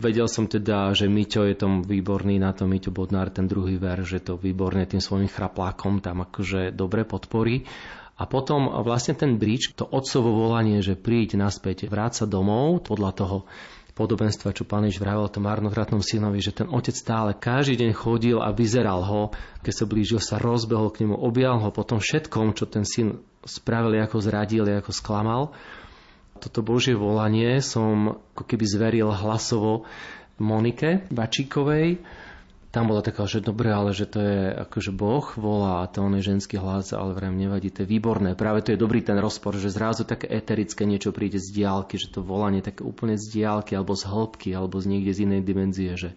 Vedel 0.00 0.32
som 0.32 0.48
teda, 0.48 0.96
že 0.96 1.12
Miťo 1.12 1.44
je 1.44 1.60
tom 1.60 1.84
výborný 1.84 2.40
na 2.40 2.56
to, 2.56 2.64
Miťo 2.64 2.88
Bodnár, 2.88 3.28
ten 3.28 3.44
druhý 3.44 3.76
ver, 3.76 4.00
že 4.00 4.24
to 4.24 4.40
výborne 4.40 4.80
tým 4.88 4.96
svojim 4.96 5.28
chraplákom 5.28 6.00
tam 6.00 6.24
akože 6.24 6.72
dobre 6.72 7.04
podporí. 7.04 7.68
A 8.16 8.24
potom 8.24 8.80
vlastne 8.80 9.12
ten 9.12 9.36
bridge, 9.36 9.76
to 9.76 9.84
otcovo 9.84 10.32
volanie, 10.32 10.80
že 10.80 10.96
príď 10.96 11.36
naspäť, 11.36 11.88
vráť 11.88 12.24
sa 12.24 12.24
domov, 12.24 12.80
podľa 12.84 13.12
toho 13.12 13.36
podobenstva, 13.92 14.56
čo 14.56 14.64
pán 14.64 14.88
Ježiš 14.88 15.04
vravel 15.04 15.28
tom 15.28 15.44
marnovratnom 15.44 16.00
synovi, 16.00 16.40
že 16.40 16.56
ten 16.56 16.72
otec 16.72 16.96
stále 16.96 17.36
každý 17.36 17.84
deň 17.84 17.90
chodil 17.92 18.40
a 18.40 18.56
vyzeral 18.56 19.04
ho, 19.04 19.36
keď 19.60 19.72
sa 19.76 19.84
blížil, 19.84 20.20
sa 20.20 20.40
rozbehol 20.40 20.88
k 20.96 21.04
nemu, 21.04 21.16
objal 21.20 21.60
ho 21.60 21.68
po 21.68 21.84
tom 21.84 22.00
všetkom, 22.00 22.56
čo 22.56 22.64
ten 22.64 22.88
syn 22.88 23.20
spravil, 23.44 24.00
ako 24.00 24.16
zradil, 24.24 24.64
ako 24.64 24.92
sklamal 24.96 25.52
toto 26.40 26.64
Božie 26.64 26.96
volanie 26.96 27.60
som 27.60 28.16
ako 28.32 28.48
keby 28.48 28.64
zveril 28.64 29.12
hlasovo 29.12 29.84
Monike 30.40 31.04
Bačíkovej. 31.12 32.00
Tam 32.70 32.86
bola 32.86 33.02
taká, 33.02 33.26
že 33.26 33.42
dobre, 33.42 33.66
ale 33.74 33.90
že 33.90 34.06
to 34.06 34.22
je 34.22 34.54
akože 34.62 34.94
Boh 34.94 35.26
volá 35.34 35.82
a 35.82 35.90
to 35.90 36.06
on 36.06 36.14
je 36.14 36.22
ženský 36.22 36.54
hlas, 36.54 36.94
ale 36.94 37.18
vrem 37.18 37.34
nevadí, 37.34 37.66
to 37.66 37.82
je 37.82 37.90
výborné. 37.90 38.38
Práve 38.38 38.62
to 38.62 38.70
je 38.70 38.78
dobrý 38.78 39.02
ten 39.02 39.18
rozpor, 39.18 39.58
že 39.58 39.74
zrazu 39.74 40.06
také 40.06 40.30
eterické 40.30 40.86
niečo 40.86 41.10
príde 41.10 41.42
z 41.42 41.50
diálky, 41.50 41.98
že 41.98 42.14
to 42.14 42.22
volanie 42.22 42.62
také 42.62 42.86
úplne 42.86 43.18
z 43.18 43.26
diálky 43.26 43.74
alebo 43.74 43.98
z 43.98 44.06
hĺbky 44.06 44.54
alebo 44.54 44.78
z 44.78 44.86
niekde 44.86 45.12
z 45.18 45.20
inej 45.26 45.42
dimenzie, 45.42 45.98
že, 45.98 46.14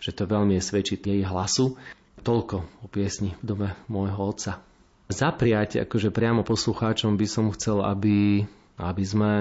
že 0.00 0.10
to 0.16 0.24
veľmi 0.24 0.56
je 0.56 0.64
svedčiť 0.64 1.04
jej 1.04 1.20
hlasu. 1.20 1.76
Toľko 2.24 2.64
o 2.80 2.86
piesni 2.88 3.36
v 3.38 3.44
dome 3.44 3.68
môjho 3.84 4.16
otca. 4.24 4.64
Zapriať 5.12 5.84
akože 5.84 6.08
priamo 6.08 6.48
poslucháčom 6.48 7.20
by 7.20 7.26
som 7.28 7.52
chcel, 7.52 7.84
aby 7.84 8.48
aby 8.78 9.04
sme 9.06 9.32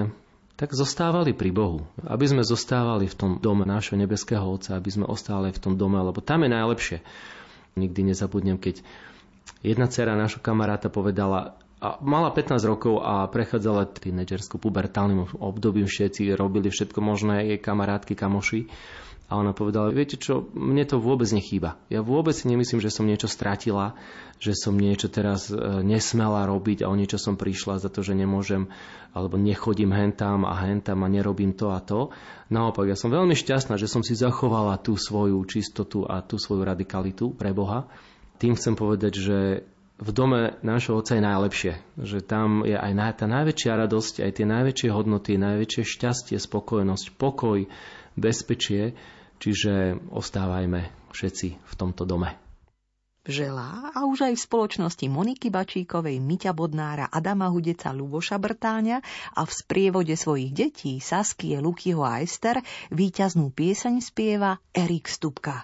tak 0.54 0.78
zostávali 0.78 1.34
pri 1.34 1.50
Bohu. 1.50 1.82
Aby 2.06 2.30
sme 2.30 2.44
zostávali 2.46 3.10
v 3.10 3.18
tom 3.18 3.32
dome 3.42 3.66
nášho 3.66 3.98
nebeského 3.98 4.46
Otca, 4.46 4.78
aby 4.78 4.90
sme 4.94 5.06
ostávali 5.10 5.50
v 5.50 5.62
tom 5.62 5.74
dome, 5.74 5.98
lebo 5.98 6.22
tam 6.22 6.46
je 6.46 6.50
najlepšie. 6.54 6.98
Nikdy 7.74 8.14
nezabudnem, 8.14 8.62
keď 8.62 8.86
jedna 9.66 9.90
dcera 9.90 10.14
nášho 10.14 10.40
kamaráta 10.40 10.94
povedala, 10.94 11.58
a 11.84 12.00
mala 12.00 12.32
15 12.32 12.64
rokov 12.64 13.04
a 13.04 13.28
prechádzala 13.28 13.92
tínedžerskú 13.92 14.56
pubertálnym 14.56 15.36
obdobím, 15.36 15.84
všetci 15.84 16.32
robili 16.32 16.72
všetko 16.72 17.04
možné, 17.04 17.52
jej 17.52 17.60
kamarátky, 17.60 18.16
kamoši. 18.16 18.72
A 19.34 19.42
ona 19.42 19.50
povedala, 19.50 19.90
viete 19.90 20.14
čo, 20.14 20.46
mne 20.54 20.86
to 20.86 21.02
vôbec 21.02 21.26
nechýba. 21.34 21.82
Ja 21.90 22.06
vôbec 22.06 22.38
si 22.38 22.46
nemyslím, 22.46 22.78
že 22.78 22.94
som 22.94 23.10
niečo 23.10 23.26
stratila, 23.26 23.98
že 24.38 24.54
som 24.54 24.78
niečo 24.78 25.10
teraz 25.10 25.50
e, 25.50 25.58
nesmela 25.82 26.46
robiť 26.46 26.86
a 26.86 26.94
o 26.94 26.94
niečo 26.94 27.18
som 27.18 27.34
prišla 27.34 27.82
za 27.82 27.90
to, 27.90 28.06
že 28.06 28.14
nemôžem, 28.14 28.70
alebo 29.10 29.42
nechodím 29.42 29.90
hentam 29.90 30.46
a 30.46 30.54
hentam 30.62 31.02
a 31.02 31.10
nerobím 31.10 31.58
to 31.58 31.74
a 31.74 31.82
to. 31.82 32.14
Naopak, 32.54 32.86
ja 32.86 32.94
som 32.94 33.10
veľmi 33.10 33.34
šťastná, 33.34 33.74
že 33.82 33.90
som 33.90 34.06
si 34.06 34.14
zachovala 34.14 34.78
tú 34.78 35.02
svoju 35.02 35.42
čistotu 35.50 36.06
a 36.06 36.22
tú 36.22 36.38
svoju 36.38 36.62
radikalitu 36.62 37.34
pre 37.34 37.58
Boha. 37.58 37.90
Tým 38.38 38.54
chcem 38.54 38.78
povedať, 38.78 39.18
že 39.18 39.38
v 39.98 40.10
dome 40.14 40.62
nášho 40.62 40.94
Otca 40.94 41.18
je 41.18 41.26
najlepšie. 41.26 41.74
Že 41.98 42.20
tam 42.22 42.62
je 42.70 42.78
aj 42.78 43.18
tá 43.18 43.26
najväčšia 43.26 43.82
radosť, 43.82 44.22
aj 44.22 44.32
tie 44.38 44.46
najväčšie 44.46 44.90
hodnoty, 44.94 45.42
najväčšie 45.42 45.84
šťastie, 45.90 46.38
spokojnosť, 46.38 47.18
pokoj, 47.18 47.66
bezpečie, 48.20 48.94
čiže 49.42 49.98
ostávajme 50.12 51.12
všetci 51.14 51.48
v 51.62 51.74
tomto 51.78 52.04
dome. 52.04 52.44
Želá 53.24 53.96
a 53.96 54.04
už 54.04 54.28
aj 54.28 54.34
v 54.36 54.46
spoločnosti 54.52 55.06
Moniky 55.08 55.48
Bačíkovej, 55.48 56.20
Miťa 56.20 56.52
Bodnára, 56.52 57.08
Adama 57.08 57.48
Hudeca, 57.48 57.96
Luboša 57.96 58.36
Brtáňa 58.36 59.00
a 59.32 59.48
v 59.48 59.52
sprievode 59.56 60.12
svojich 60.12 60.52
detí 60.52 61.00
Saskie, 61.00 61.56
Lukyho 61.64 62.04
a 62.04 62.20
Ester 62.20 62.60
víťaznú 62.92 63.48
pieseň 63.56 64.04
spieva 64.04 64.60
Erik 64.76 65.08
Stupka. 65.08 65.64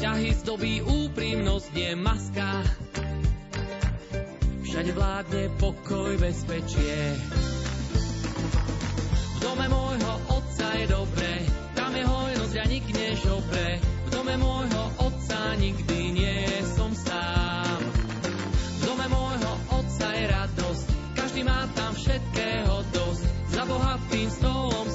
Vzťahy 0.00 0.32
zdobí 0.32 0.74
úprimnosť, 0.80 1.76
nie 1.76 1.92
maska. 1.92 2.64
Všade 4.64 4.96
vládne 4.96 5.52
pokoj, 5.60 6.16
bezpečie. 6.16 7.20
V 9.12 9.38
dome 9.44 9.68
môjho 9.68 10.12
otca 10.32 10.72
je 10.80 10.88
dobre, 10.88 11.44
tam 11.76 11.92
je 11.92 12.04
hojnosť 12.08 12.54
a 12.56 12.64
nik 12.64 12.86
nežobre. 12.88 13.66
V 13.76 14.08
dome 14.08 14.34
môjho 14.40 14.84
otca 15.04 15.52
nikdy 15.60 16.16
nie 16.16 16.48
som 16.64 16.96
sám. 16.96 17.84
V 18.24 18.80
dome 18.88 19.04
môjho 19.04 19.52
otca 19.68 20.08
je 20.16 20.24
radosť, 20.32 20.86
každý 21.12 21.44
má 21.44 21.68
tam 21.76 21.92
všetkého 21.92 22.88
dosť. 22.88 23.22
Za 23.52 23.68
bohatým 23.68 24.32
stolom 24.32 24.88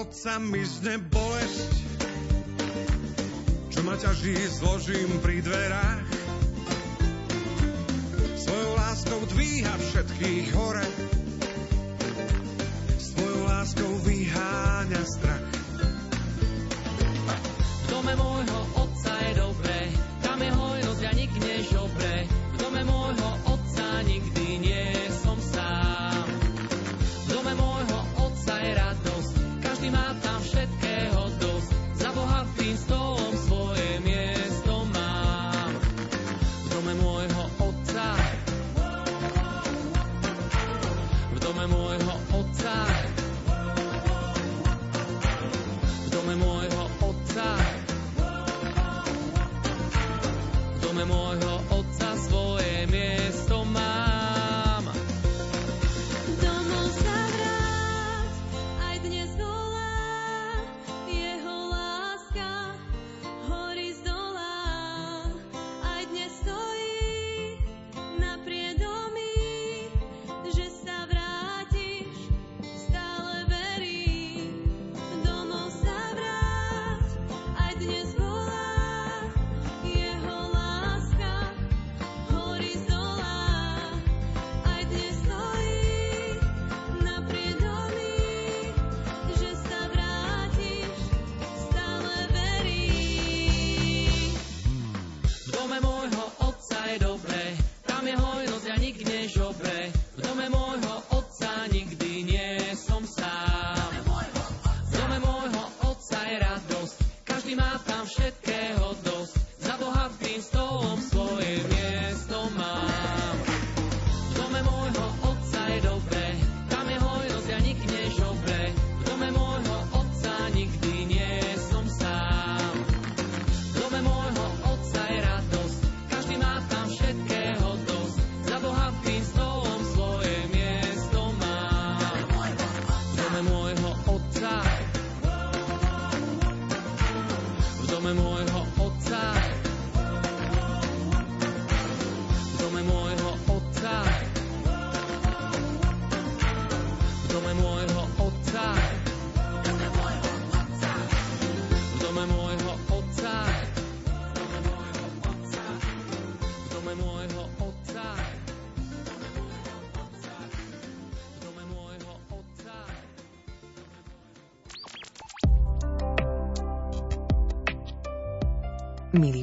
otca 0.00 0.40
mizne 0.40 0.96
bolesť, 1.12 1.72
čo 3.68 3.84
ma 3.84 4.00
ťaží 4.00 4.32
zložím 4.48 5.20
pri 5.20 5.44
dverách. 5.44 6.08
Svojou 8.40 8.72
láskou 8.80 9.20
dvíha 9.36 9.74
všetkých 9.76 10.46
hore, 10.56 10.88
svojou 12.96 13.44
láskou 13.44 13.92
vyháňa 14.08 15.02
strach. 15.04 15.52
V 17.60 17.86
dome 17.92 18.16
môjho 18.16 18.60
otca 18.80 19.12
je 19.20 19.32
dobré, 19.36 19.80
tam 20.24 20.40
je 20.40 20.48
hojnosť 20.48 21.02
a 21.04 21.12
nik 21.12 21.32
nežobre. 21.44 22.12
V 22.24 22.56
dome 22.56 22.82
môjho 22.88 23.19
v 51.04 51.38
dome 51.40 51.49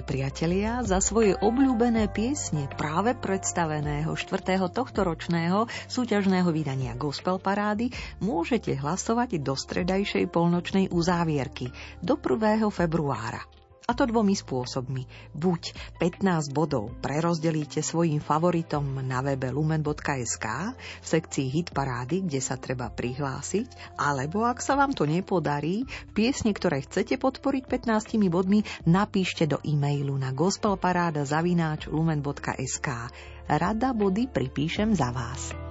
priatelia, 0.07 0.79
za 0.88 1.03
svoje 1.03 1.35
obľúbené 1.35 2.07
piesne 2.07 2.71
práve 2.79 3.11
predstaveného 3.19 4.15
4. 4.15 4.55
tohtoročného 4.71 5.67
súťažného 5.91 6.47
vydania 6.55 6.95
Gospel 6.95 7.43
Parády 7.43 7.91
môžete 8.23 8.79
hlasovať 8.79 9.43
do 9.43 9.59
stredajšej 9.59 10.31
polnočnej 10.31 10.88
uzávierky 10.88 11.75
do 11.99 12.15
1. 12.15 12.63
februára. 12.71 13.56
To 13.98 14.06
dvomi 14.06 14.38
spôsobmi. 14.38 15.10
Buď 15.34 15.74
15 15.98 16.53
bodov 16.53 16.94
prerozdelíte 17.02 17.82
svojim 17.82 18.22
favoritom 18.22 19.02
na 19.02 19.26
webe 19.26 19.49
lumen.sk 19.49 20.45
v 20.78 21.02
sekcii 21.02 21.49
Hit 21.49 21.74
parády, 21.74 22.22
kde 22.22 22.38
sa 22.38 22.61
treba 22.61 22.94
prihlásiť, 22.94 23.98
alebo 23.98 24.45
ak 24.45 24.61
sa 24.61 24.78
vám 24.78 24.94
to 24.94 25.10
nepodarí, 25.10 25.90
piesne, 26.14 26.53
ktoré 26.53 26.86
chcete 26.86 27.18
podporiť 27.18 27.90
15 27.90 28.22
bodmi, 28.30 28.61
napíšte 28.86 29.49
do 29.49 29.57
e-mailu 29.65 30.14
na 30.14 30.30
gospelparáda.lumen.sk. 30.30 32.88
Rada 33.49 33.98
body 33.98 34.30
pripíšem 34.30 34.94
za 34.94 35.10
vás. 35.10 35.66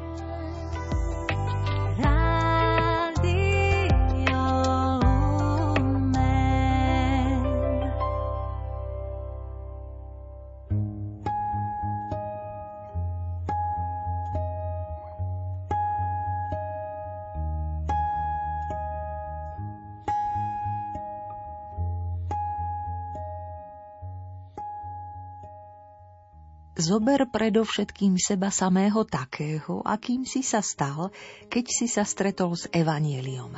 Zober 26.76 27.24
predovšetkým 27.24 28.20
seba 28.20 28.52
samého 28.52 29.00
takého, 29.08 29.80
akým 29.80 30.28
si 30.28 30.44
sa 30.44 30.60
stal, 30.60 31.08
keď 31.48 31.64
si 31.72 31.88
sa 31.88 32.04
stretol 32.04 32.52
s 32.52 32.68
Evanieliom. 32.68 33.56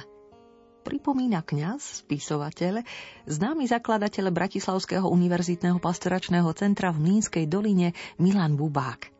Pripomína 0.86 1.42
kňaz, 1.42 2.06
spisovateľ, 2.06 2.86
známy 3.26 3.66
zakladateľ 3.66 4.30
Bratislavského 4.30 5.10
univerzitného 5.10 5.82
pastoračného 5.82 6.46
centra 6.54 6.94
v 6.94 7.10
Mlínskej 7.10 7.50
doline 7.50 7.90
Milan 8.22 8.54
Bubák. 8.54 9.10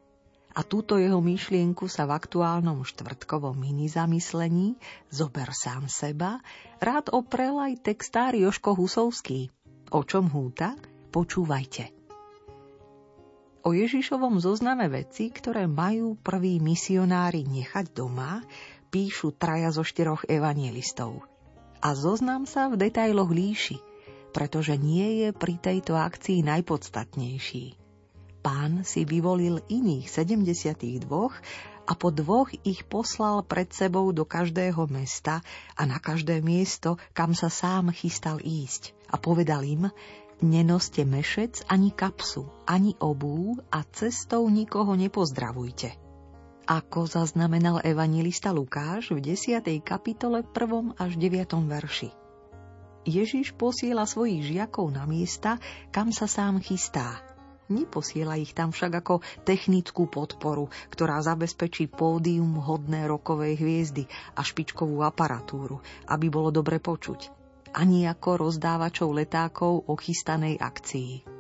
A 0.55 0.62
túto 0.62 1.03
jeho 1.03 1.19
myšlienku 1.19 1.91
sa 1.91 2.07
v 2.07 2.23
aktuálnom 2.23 2.87
štvrtkovom 2.87 3.59
mini 3.59 3.91
zamyslení 3.91 4.79
Zober 5.11 5.51
sám 5.51 5.91
seba 5.91 6.39
rád 6.79 7.11
oprel 7.11 7.59
aj 7.59 7.83
textár 7.83 8.39
Joško 8.39 8.79
Husovský. 8.79 9.51
O 9.91 10.07
čom 10.07 10.31
húta? 10.31 10.79
Počúvajte. 11.11 11.98
O 13.66 13.74
Ježišovom 13.74 14.39
zozname 14.39 14.86
veci, 14.86 15.35
ktoré 15.35 15.66
majú 15.66 16.14
prví 16.14 16.62
misionári 16.62 17.43
nechať 17.43 17.90
doma, 17.90 18.47
píšu 18.89 19.35
traja 19.35 19.74
zo 19.74 19.82
štyroch 19.82 20.24
evangelistov. 20.30 21.26
A 21.82 21.94
zoznam 21.94 22.47
sa 22.47 22.70
v 22.70 22.78
detailoch 22.78 23.30
líši, 23.30 23.78
pretože 24.30 24.78
nie 24.78 25.26
je 25.26 25.28
pri 25.35 25.59
tejto 25.59 25.98
akcii 25.98 26.47
najpodstatnejší. 26.47 27.74
Pán 28.39 28.86
si 28.86 29.02
vyvolil 29.02 29.59
iných 29.66 30.06
72 30.06 31.10
a 31.89 31.93
po 31.97 32.09
dvoch 32.14 32.52
ich 32.62 32.86
poslal 32.86 33.43
pred 33.43 33.72
sebou 33.74 34.14
do 34.14 34.22
každého 34.22 34.86
mesta 34.93 35.43
a 35.74 35.82
na 35.89 35.98
každé 35.98 36.44
miesto, 36.44 37.01
kam 37.16 37.35
sa 37.35 37.51
sám 37.51 37.90
chystal 37.90 38.39
ísť. 38.39 38.94
A 39.09 39.16
povedal 39.16 39.64
im, 39.64 39.90
Nenoste 40.39 41.02
mešec 41.02 41.66
ani 41.66 41.90
kapsu, 41.90 42.47
ani 42.62 42.94
obú 43.02 43.59
a 43.74 43.82
cestou 43.90 44.47
nikoho 44.47 44.94
nepozdravujte. 44.94 45.98
ako 46.69 47.09
zaznamenal 47.09 47.81
evangelista 47.81 48.52
Lukáš 48.52 49.10
v 49.10 49.24
10. 49.24 49.65
kapitole 49.81 50.44
1. 50.44 51.01
až 51.01 51.16
9. 51.16 51.48
verši. 51.65 52.12
Ježiš 53.09 53.56
posiela 53.56 54.05
svojich 54.05 54.44
žiakov 54.44 54.93
na 54.93 55.09
miesta, 55.09 55.56
kam 55.89 56.12
sa 56.12 56.28
sám 56.28 56.60
chystá. 56.60 57.24
Neposiela 57.73 58.36
ich 58.36 58.52
tam 58.52 58.69
však 58.70 58.93
ako 59.01 59.24
technickú 59.43 60.06
podporu, 60.06 60.69
ktorá 60.93 61.19
zabezpečí 61.24 61.89
pódium 61.89 62.60
hodné 62.60 63.09
rokovej 63.09 63.59
hviezdy 63.59 64.05
a 64.36 64.44
špičkovú 64.44 65.01
aparatúru, 65.02 65.81
aby 66.06 66.28
bolo 66.28 66.52
dobre 66.52 66.78
počuť. 66.78 67.38
Ani 67.77 68.09
ako 68.09 68.49
rozdávačov 68.49 69.12
letákov 69.12 69.85
o 69.85 69.95
chystanej 69.99 70.57
akcii. 70.57 71.39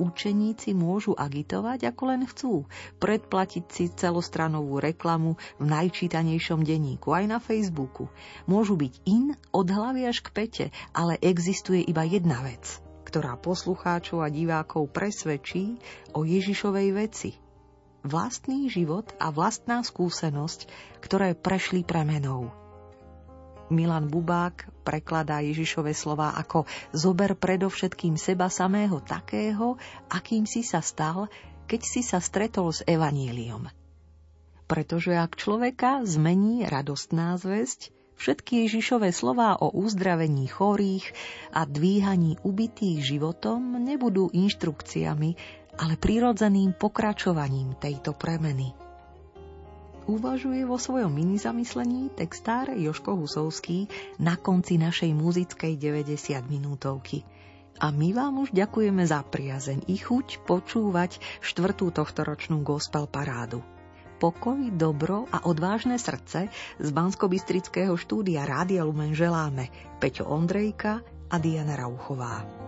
Učeníci 0.00 0.72
môžu 0.72 1.12
agitovať 1.12 1.92
ako 1.92 2.02
len 2.08 2.22
chcú, 2.24 2.64
predplatiť 2.96 3.64
si 3.68 3.84
celostranovú 3.92 4.80
reklamu 4.80 5.36
v 5.60 5.64
najčítanejšom 5.68 6.64
denníku, 6.64 7.12
aj 7.12 7.24
na 7.28 7.38
Facebooku. 7.38 8.08
Môžu 8.48 8.80
byť 8.80 8.94
in 9.04 9.36
od 9.52 9.68
hlavy 9.68 10.08
až 10.08 10.24
k 10.24 10.28
pete, 10.32 10.66
ale 10.96 11.20
existuje 11.20 11.84
iba 11.84 12.08
jedna 12.08 12.40
vec, 12.40 12.80
ktorá 13.04 13.36
poslucháčov 13.36 14.24
a 14.24 14.32
divákov 14.32 14.88
presvedčí 14.88 15.76
o 16.16 16.24
Ježišovej 16.24 16.88
veci. 16.96 17.36
Vlastný 18.02 18.72
život 18.72 19.12
a 19.20 19.28
vlastná 19.30 19.84
skúsenosť, 19.84 20.66
ktoré 21.04 21.36
prešli 21.36 21.84
premenou– 21.84 22.50
Milan 23.72 24.12
Bubák 24.12 24.68
prekladá 24.84 25.40
Ježišove 25.40 25.96
slova 25.96 26.36
ako 26.36 26.68
zober 26.92 27.32
predovšetkým 27.32 28.20
seba 28.20 28.52
samého 28.52 29.00
takého, 29.00 29.80
akým 30.12 30.44
si 30.44 30.60
sa 30.60 30.84
stal, 30.84 31.32
keď 31.64 31.80
si 31.80 32.04
sa 32.04 32.20
stretol 32.20 32.68
s 32.68 32.84
evaníliom. 32.84 33.72
Pretože 34.68 35.16
ak 35.16 35.40
človeka 35.40 36.04
zmení 36.04 36.68
radostná 36.68 37.40
zväzť, 37.40 37.90
všetky 38.20 38.68
Ježišové 38.68 39.10
slová 39.10 39.56
o 39.56 39.72
uzdravení 39.72 40.46
chorých 40.46 41.08
a 41.56 41.64
dvíhaní 41.64 42.38
ubitých 42.44 43.02
životom 43.16 43.80
nebudú 43.80 44.28
inštrukciami, 44.30 45.30
ale 45.80 45.96
prirodzeným 45.96 46.76
pokračovaním 46.76 47.74
tejto 47.80 48.12
premeny– 48.12 48.76
uvažuje 50.06 50.64
vo 50.66 50.78
svojom 50.78 51.10
mini 51.12 51.38
zamyslení 51.38 52.10
textár 52.14 52.72
Joško 52.74 53.18
Husovský 53.18 53.86
na 54.18 54.38
konci 54.38 54.78
našej 54.78 55.12
muzickej 55.14 55.78
90 55.78 56.42
minútovky. 56.46 57.22
A 57.82 57.90
my 57.90 58.14
vám 58.14 58.46
už 58.46 58.54
ďakujeme 58.54 59.02
za 59.02 59.26
priazeň 59.26 59.90
i 59.90 59.96
chuť 59.98 60.46
počúvať 60.46 61.18
štvrtú 61.42 61.90
tohtoročnú 61.90 62.62
gospel 62.62 63.10
parádu. 63.10 63.64
Pokoj, 64.22 64.70
dobro 64.78 65.26
a 65.34 65.42
odvážne 65.50 65.98
srdce 65.98 66.46
z 66.78 66.88
bansko 66.94 67.26
štúdia 67.98 68.46
Rádia 68.46 68.86
Lumen 68.86 69.18
želáme 69.18 69.66
Peťo 69.98 70.30
Ondrejka 70.30 71.02
a 71.26 71.36
Diana 71.42 71.74
Rauchová. 71.74 72.61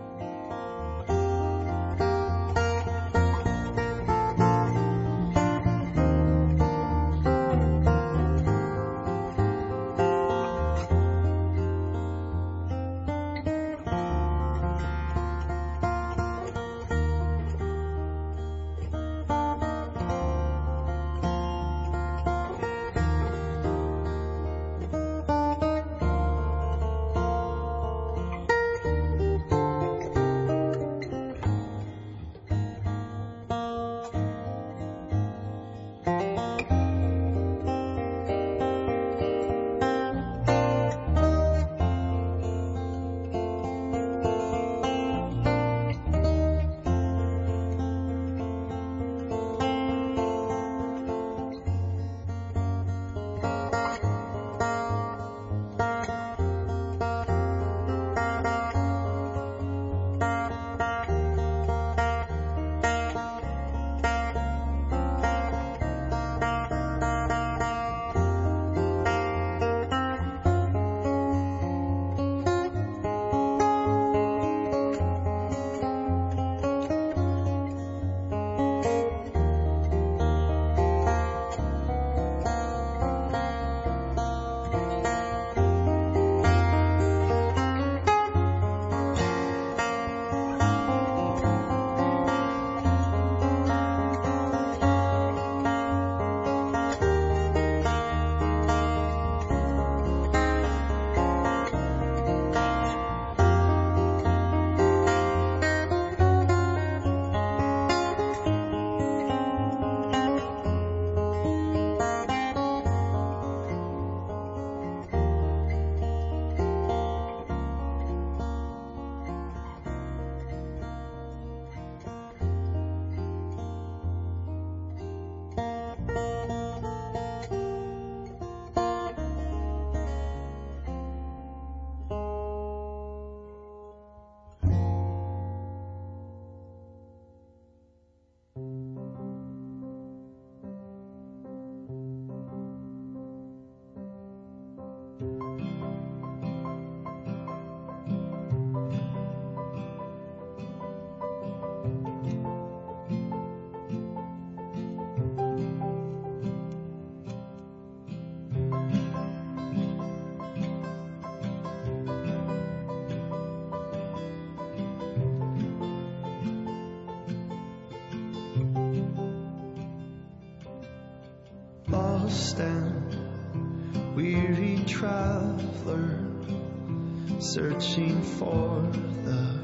Searching 177.55 178.21
for 178.21 178.81
the 179.23 179.59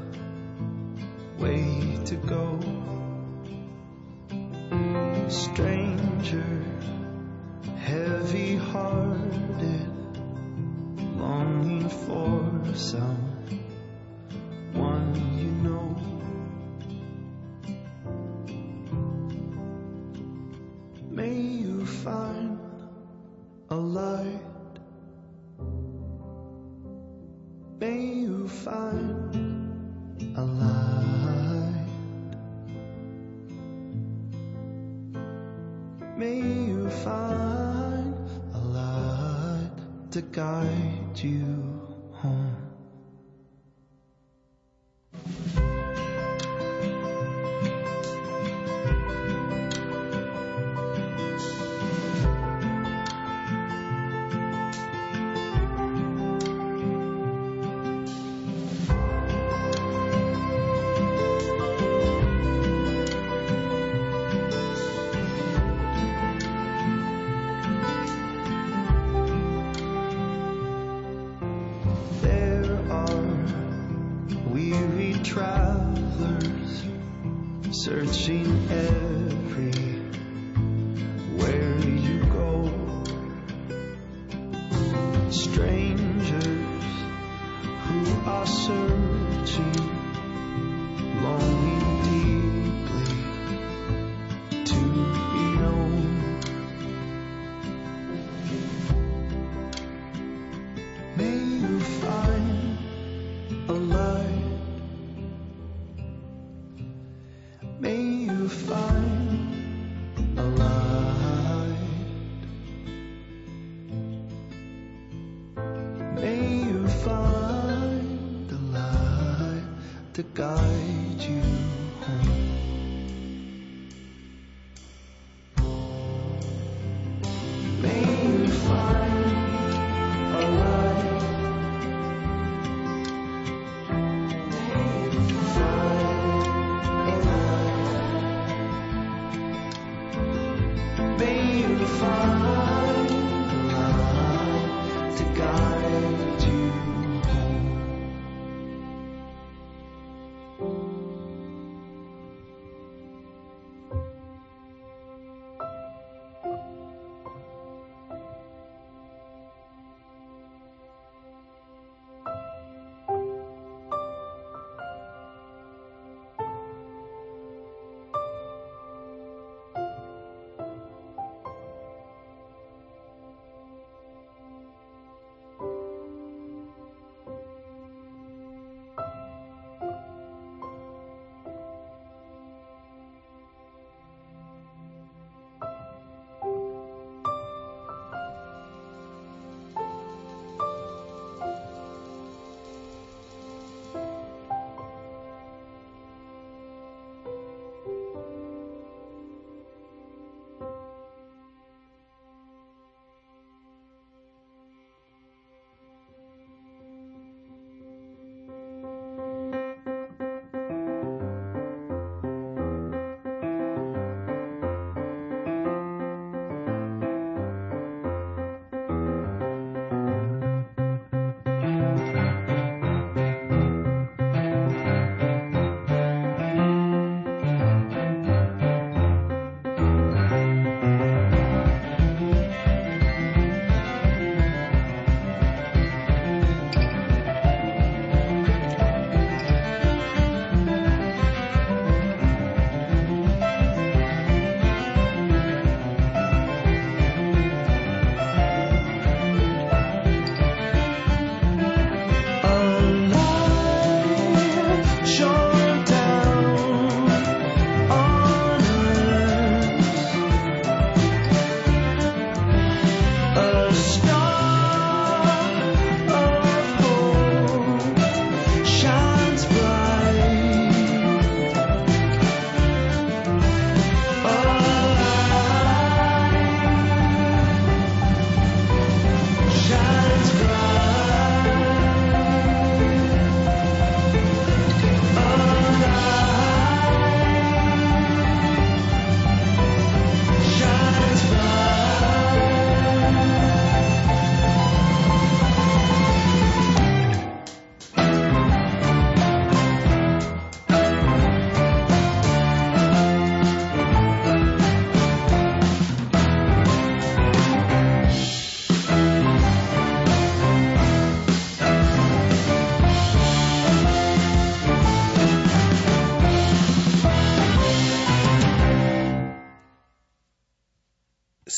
way 1.38 1.98
to 2.06 2.16
go. 2.16 2.58
Stranger, 5.28 6.64
heavy 7.78 8.56
hearted, 8.56 9.41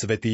Svetý 0.05 0.33